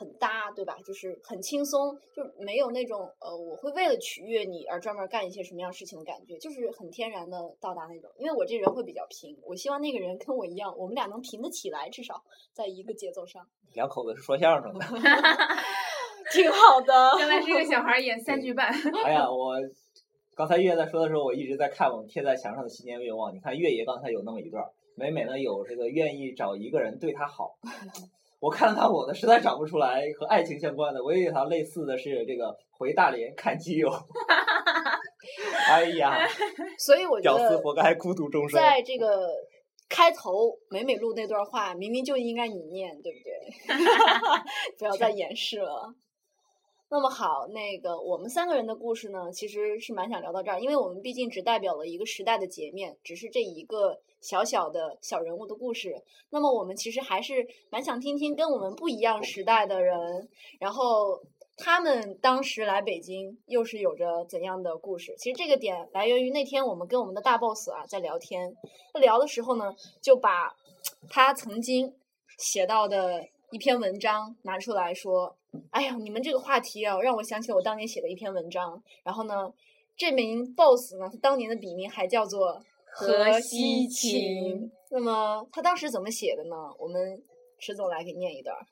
[0.01, 0.79] 很搭，对吧？
[0.83, 8.11] 就是很轻松，就没有那种呃，我会为了取悦你而专门干一些什么样事情的感觉，就是很天然的到达那种。
[8.17, 12.25] 因为我这人会比较平，我希望那个人跟我一样，我们俩能平得起来，至少
[12.55, 14.87] 在一个节奏上，两口子是说相声的。
[16.33, 17.11] 挺好的。
[17.21, 18.73] 原来是个小孩演三句半。
[19.05, 19.57] 哎呀，我
[20.35, 23.35] 刚才月在说的时候，我一直在看我们贴在墙上的新年愿望。
[23.35, 27.59] 你看月爷刚才有那么一段儿，美美呢有这个愿意找一个人对她好。
[28.41, 31.05] 我看了看我的，实在找不出来和爱情相关的。
[31.05, 33.91] 唯一一条类似的是这个回大连看基友。
[35.69, 36.27] 哎呀，
[36.79, 38.59] 所以我觉屌丝得活该孤独终生。
[38.59, 39.29] 在这个
[39.89, 43.77] 开头美美录那段话，明明就应该你念，对不对？
[44.79, 45.95] 不要再掩饰了。
[46.91, 55.95] 那么好，那个我们三个人的故事呢，其实是蛮想聊到这儿，因为我们毕竟只代表了一个时代的截面，只是这一个小小的小人物的故事。
[56.31, 61.21] 那么我们其实还是蛮想听听跟我们不一样时代的人，然后
[61.57, 65.15] 他们当时来北京又是有着怎样的故事？
[65.19, 68.55] 其实这个点来源于那天我们跟我们的大 boss 啊在聊天，
[69.01, 70.55] 聊的时候呢，就把
[71.11, 71.95] 他曾经
[72.39, 75.37] 写到的一篇文章拿出来说
[75.71, 79.53] ：“哎呀，你们这个话题啊，让我想起了我当年写的一篇文章。”然后呢，
[79.97, 82.63] 这名 boss 呢，他当年的笔名还叫做
[82.93, 86.57] 何西芹那么他当时怎么写的呢？
[86.79, 87.23] 我们
[87.59, 88.67] 迟总来给念一段儿。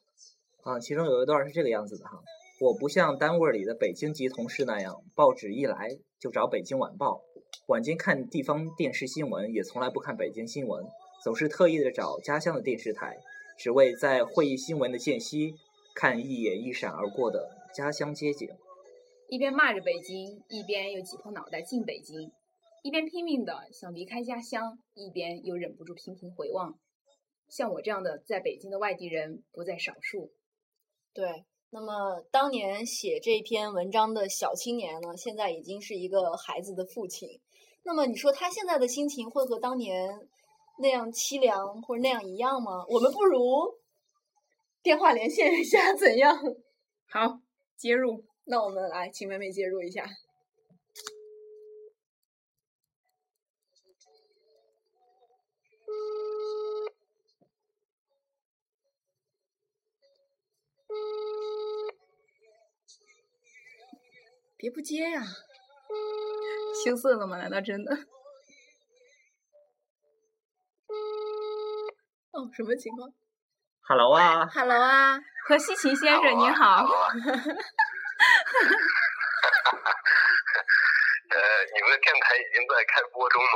[0.64, 2.20] 啊，其中有一段是这个样子的哈，
[2.60, 7.22] 我不像单位里的北京籍同事那样，报纸一来就找北京晚报，
[7.68, 10.84] 晚间看地方电视新闻也从来不看北京新闻，
[11.22, 13.16] 总是特意的找家乡的电视台，
[13.56, 15.54] 只为在会议新闻的间隙
[15.94, 18.48] 看一眼一闪而过的家乡街景。
[19.28, 22.32] 一边骂着北京，一边又挤破脑袋进北京，
[22.88, 26.80] 一边拼命的想离开家乡，一边又忍不住频频回望。
[27.50, 30.32] 像我这样的在北京的外地人不在少数。
[31.12, 37.28] 对，那么当年写这篇文章的小青年呢，现在已经是一个孩子的父亲。
[37.82, 40.26] 那么你说他现在的心情会和当年
[40.78, 42.86] 那样凄凉或者那样一样吗？
[42.88, 43.38] 我们不如
[44.82, 46.34] 电话连线一下，怎样？
[47.12, 47.38] 好，
[47.76, 48.24] 接入。
[48.44, 50.06] 那我们来，请妹妹接入一下。
[64.58, 65.22] 别不接呀！
[66.84, 67.38] 羞涩了吗？
[67.38, 67.94] 难道真的？
[72.32, 73.08] 哦，什么情况
[73.88, 76.84] Hello 啊，？Hello 啊， 何西芹先生您好。
[81.30, 81.38] 呃，
[81.74, 83.48] 你们的电台已经在开播中吗？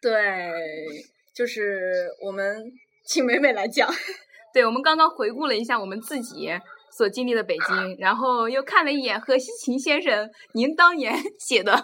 [0.00, 2.72] 对，就是我们
[3.04, 3.90] 请美美来讲。
[4.54, 6.48] 对，我们刚刚回顾了一下我们自己
[6.90, 11.82] 所经历的北京，然后又看了一眼何西琴先生您当年 写的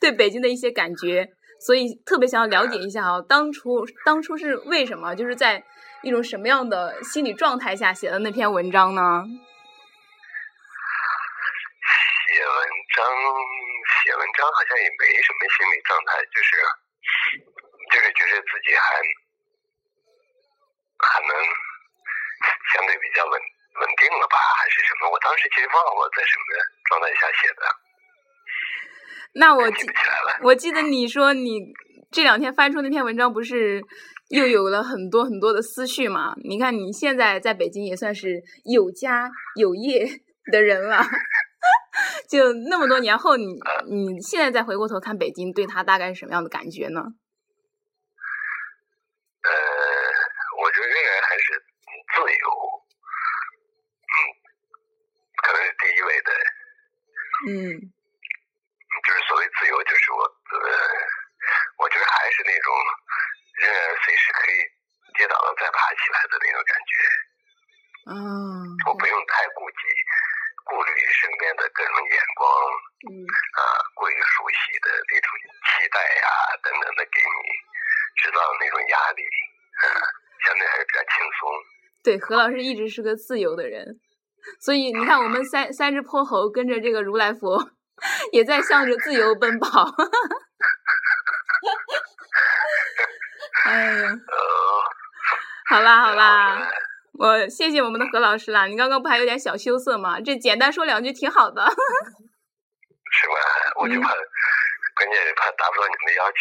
[0.00, 1.28] 对北京的一些感觉，
[1.60, 5.64] 所以特别想要了解一下啊，当初当初是为什么，就是在
[6.02, 9.24] 一种什么样的心理状态下写的那篇文章呢？
[12.28, 12.54] 写文
[12.94, 13.04] 章，
[14.04, 16.50] 写文章好像也没什么心理状态，就是
[17.90, 19.02] 就是觉得自己还
[21.02, 21.30] 还能
[22.72, 23.34] 相对比较稳
[23.80, 25.10] 稳定了吧，还是什么？
[25.10, 26.44] 我当时其实忘了我在什么
[26.88, 27.62] 状态下写的，
[29.34, 30.38] 那我记记不起来了。
[30.42, 31.72] 我记得你说你
[32.10, 33.82] 这两天翻出那篇文章，不是
[34.30, 36.34] 又有了很多很多的思绪嘛？
[36.44, 40.06] 你看你现在在北京也算是有家有业
[40.50, 41.02] 的人了，
[42.28, 43.46] 就那么多年后，你
[43.90, 47.00] 你现在再回过头看北京，对他大概是什么样的感觉呢？
[49.40, 49.50] 呃，
[50.60, 52.67] 我觉得仍然还是嗯自由，嗯，
[55.48, 56.30] 可能是第一位的。
[57.48, 57.80] 嗯
[59.06, 60.68] 就是所谓自由，就是我呃，
[61.78, 62.68] 我觉得还是那种
[63.62, 64.58] 仍然随时可以
[65.16, 66.92] 跌倒了再爬起来的那种感觉。
[68.10, 68.12] 嗯，
[68.90, 69.80] 我不用太顾及、
[70.66, 72.44] 顾虑身边的各种眼光
[73.06, 73.62] 嗯，啊，
[73.94, 76.28] 过于熟悉的那种期待呀、
[76.60, 77.38] 等等的给你
[78.18, 79.84] 制造的那种压力，啊，
[80.44, 81.40] 相对还是比较轻松。
[82.02, 84.00] 对，何老师一直是个自由的人，
[84.60, 87.70] 所以你看，我们三三只泼猴跟着这个如来佛，
[88.32, 89.88] 也在向着自由奔跑。
[93.64, 94.16] 哎呀，呃，
[95.68, 96.68] 好啦好啦，
[97.12, 98.66] 我谢谢我们的何老师啦。
[98.66, 100.20] 你刚刚不还有点小羞涩吗？
[100.20, 101.62] 这简单说两句挺好的。
[103.10, 103.34] 是吧？
[103.80, 106.38] 我就怕，关键是怕达不到你们的要求。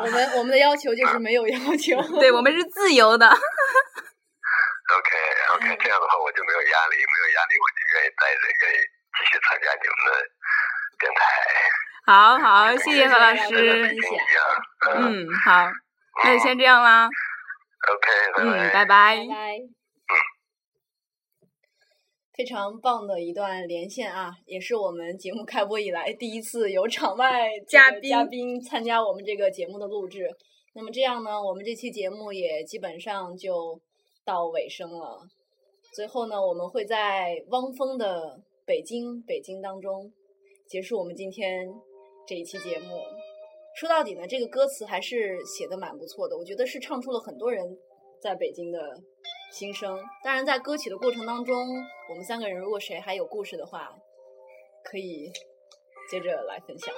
[0.04, 2.00] 我们我们的要求就是没有要求。
[2.18, 3.28] 对我们是自由的。
[4.90, 5.10] OK
[5.54, 8.78] OK，这样的话我就没有压力，没有压力我就愿意待着，愿意
[9.14, 10.10] 继续参加你们的
[10.98, 11.20] 电台。
[12.06, 14.16] 好好，谢谢何老师谢谢。
[14.90, 15.70] 嗯嗯，好，
[16.24, 17.08] 那就先这样啦。
[17.88, 18.50] OK，拜拜。
[18.50, 19.16] 嗯，拜拜。
[19.16, 19.58] 拜拜。
[22.36, 30.26] 非常棒的一段连线啊，也是我们节目开播以来第一次有场外嘉宾嘉宾参加我们这个节目的录制。
[30.74, 33.78] 那么这样呢，我们这期节目也基本上就
[34.24, 35.20] 到尾声了。
[35.94, 40.12] 最后呢，我们会在汪峰的《北京北京》当中
[40.68, 41.68] 结束我们今天
[42.26, 43.00] 这一期节目。
[43.76, 47.78] 说到底呢，这个歌词还是写的蛮不错的，我觉得是唱出了很多人
[48.20, 48.78] 在北京的
[49.52, 49.98] 心声。
[50.22, 51.56] 当然，在歌曲的过程当中，
[52.08, 53.96] 我们三个人如果谁还有故事的话，
[54.84, 55.30] 可以
[56.10, 56.94] 接着来分享。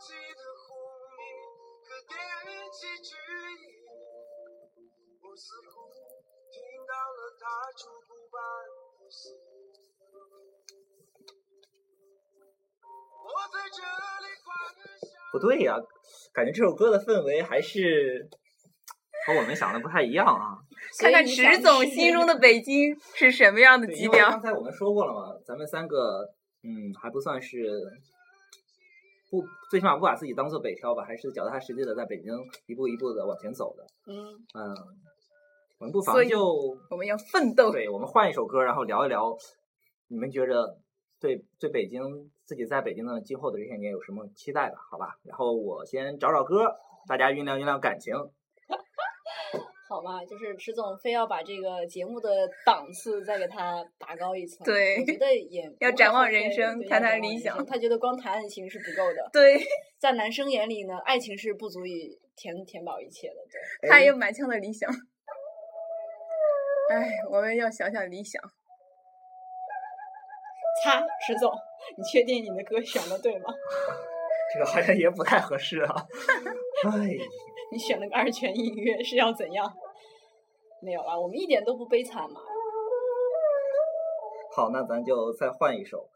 [0.00, 0.76] 记得轰
[1.18, 1.22] 鸣
[1.84, 1.88] 和
[5.22, 5.72] 我似乎
[6.50, 6.54] 听
[6.86, 7.42] 到了他
[7.76, 8.36] 烛骨般
[9.00, 9.32] 的心。
[13.24, 14.46] 我在这里幻
[15.00, 15.10] 想。
[15.32, 15.76] 不对呀、
[16.32, 18.28] 感觉这首歌的氛围还是
[19.26, 20.58] 和我们想的不太一样啊。
[21.00, 24.40] 看看池总心中的北京是什么样的对，基调因为刚？
[24.40, 26.28] 才我们说过了嘛，咱们三个
[26.62, 27.58] 嗯还不算是
[29.34, 32.32] 不，最起码不把自己当做北漂吧，还是脚踏实地的在北京
[32.66, 33.84] 一步一步的往前走的。
[34.06, 34.14] 嗯，
[34.54, 34.74] 嗯，
[35.78, 37.72] 我们不妨就我们要奋斗。
[37.72, 39.36] 对，我们换一首歌，然后聊一聊，
[40.06, 40.78] 你们觉着
[41.18, 44.76] 对对北京自己在北京的今后的这些年有什么期待吧？
[44.90, 46.72] 好吧，然后我先找找歌，
[47.08, 48.14] 大家酝酿酝酿感情。
[49.94, 52.28] 好吧，就是池总非要把这个节目的
[52.66, 54.64] 档次再给他拔高一层。
[54.64, 59.56] 对我觉得也 要展望人生谈谈理想他觉得光谈爱情是不够的， 对，
[60.00, 63.36] 在男生眼里呢，爱情是不足以填填饱一切的。
[63.80, 64.90] 对，他也有满腔的理想。
[66.90, 68.42] 哎，我们要想想理想。
[70.82, 71.52] 擦，池总，
[71.96, 73.54] 你确定你的歌选的对吗？
[74.52, 75.94] 这个好像也不太合适啊。
[76.84, 77.16] 哎，
[77.72, 79.72] 你选了个二泉映月是要怎样？
[80.84, 82.38] 没有啊，我们一点都不悲惨嘛。
[84.54, 86.10] 好，那咱就再换一首。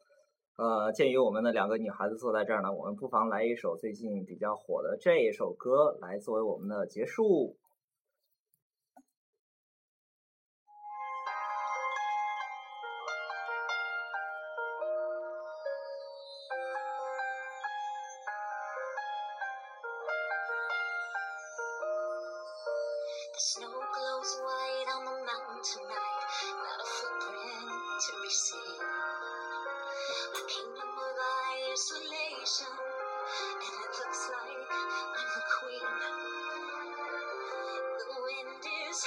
[0.57, 7.57] 呃，鉴于我们的两个女孩子坐在这儿呢，我们不妨来一首最近比较火的这一首歌，来作为我们的结束。
[23.39, 23.78] Snow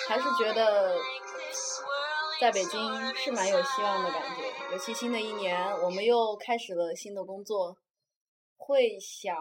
[0.08, 0.96] 还是觉得
[2.40, 7.76] 在北京是蛮有希望的感觉，尤其新的一年，我们又开始了新的工作，
[8.58, 9.36] 会想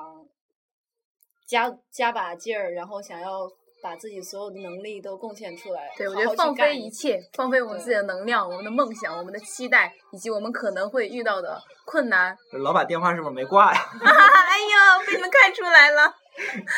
[1.47, 3.51] 加加把劲儿，然后想要
[3.83, 5.91] 把自己所有的能力都贡献出来。
[5.97, 12.37] 对，我好好去觉得放飞一切，放飞我们自己的能量、我们的梦想、我们的期待，以及我们可能会遇到的困难。
[12.53, 13.81] 老板电话是不是没挂呀？
[14.05, 16.15] 哎呦，被你们看出来了。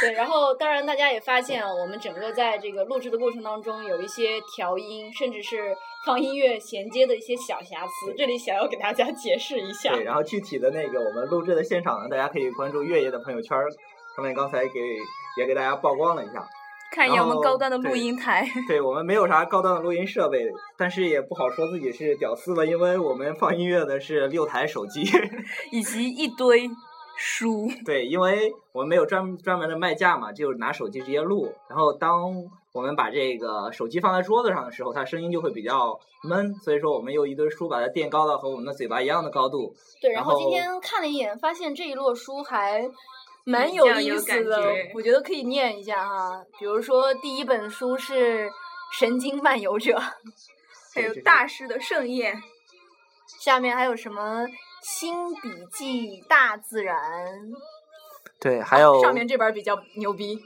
[0.00, 5.74] 对，然后当然大家也发现啊，我们整个在这个录制的过程当中有一些调音，甚至是
[6.07, 9.92] 放音乐衔接的一些小瑕疵，这里想要给大家解释一下。
[9.94, 13.68] 对，然后具体的那个我们录制的现场呢，大家可以关注月夜的朋友圈儿，
[14.16, 14.80] 他们刚才给
[15.38, 16.44] 也给大家曝光了一下。
[16.94, 20.46] 看一眼我们高端的录音台，对我们没有啥高端的录音设备，
[20.76, 25.03] 但是也不好说自己是屌丝吧，因为我们放音乐的是六台手机。
[25.72, 26.68] 以及一堆
[27.17, 27.69] 书。
[27.85, 31.53] 对，因为我们没有专专门的卖架嘛，就拿手机直接录。
[31.69, 32.33] 然后当
[32.73, 39.75] 我们把这个手机放在桌子上的时候，它声音就会比较闷，所以说我们用一堆书把它垫高到和我们的嘴巴一样的高度。
[40.01, 42.89] 对，然后然后今天看了一眼，发现这一摞书还
[43.45, 46.43] 蛮有意思的觉，我觉得可以念一下哈。
[46.59, 48.49] 比如说第一本书是
[48.93, 49.93] 《神经漫游者》，
[50.95, 52.41] 还有大师的盛宴，
[53.41, 54.45] 下面还有什么
[54.83, 56.97] 《新笔记大自然》，
[58.41, 60.45] 对，还有上面这本儿比较牛逼，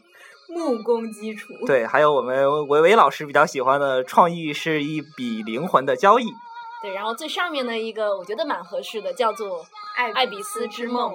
[0.48, 1.54] 木工基础。
[1.66, 6.26] 对，还有我们维维老师比较喜欢的“创意是一笔灵魂的交易
[6.82, 9.64] 对，然后最上面的一个我觉得蛮合适的，叫做
[9.96, 11.14] 《爱爱比斯之梦》。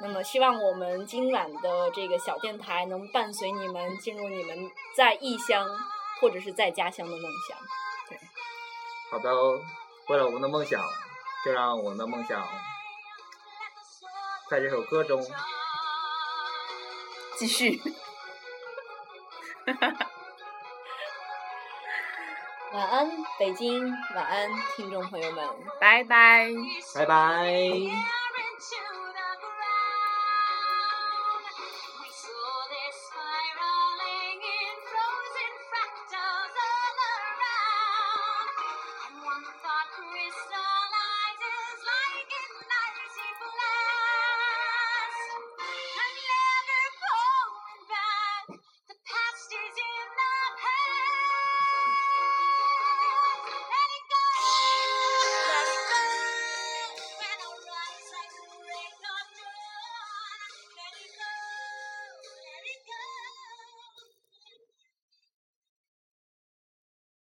[0.00, 5.68] 那么，希望我们今晚的这个小电台能伴随你们进入你们在异乡
[6.20, 7.58] 或者是在家乡的梦想。”。
[8.08, 8.18] 对
[9.10, 9.30] 好的，
[10.08, 10.80] 为了我们的梦想，
[11.44, 12.46] 就让我们的梦想
[14.48, 15.24] 在这首歌中。
[17.38, 17.80] 继续。
[22.72, 25.48] 晚安，北京，晚安，听众朋友们。
[25.80, 26.48] 拜拜。
[26.94, 28.19] 拜拜。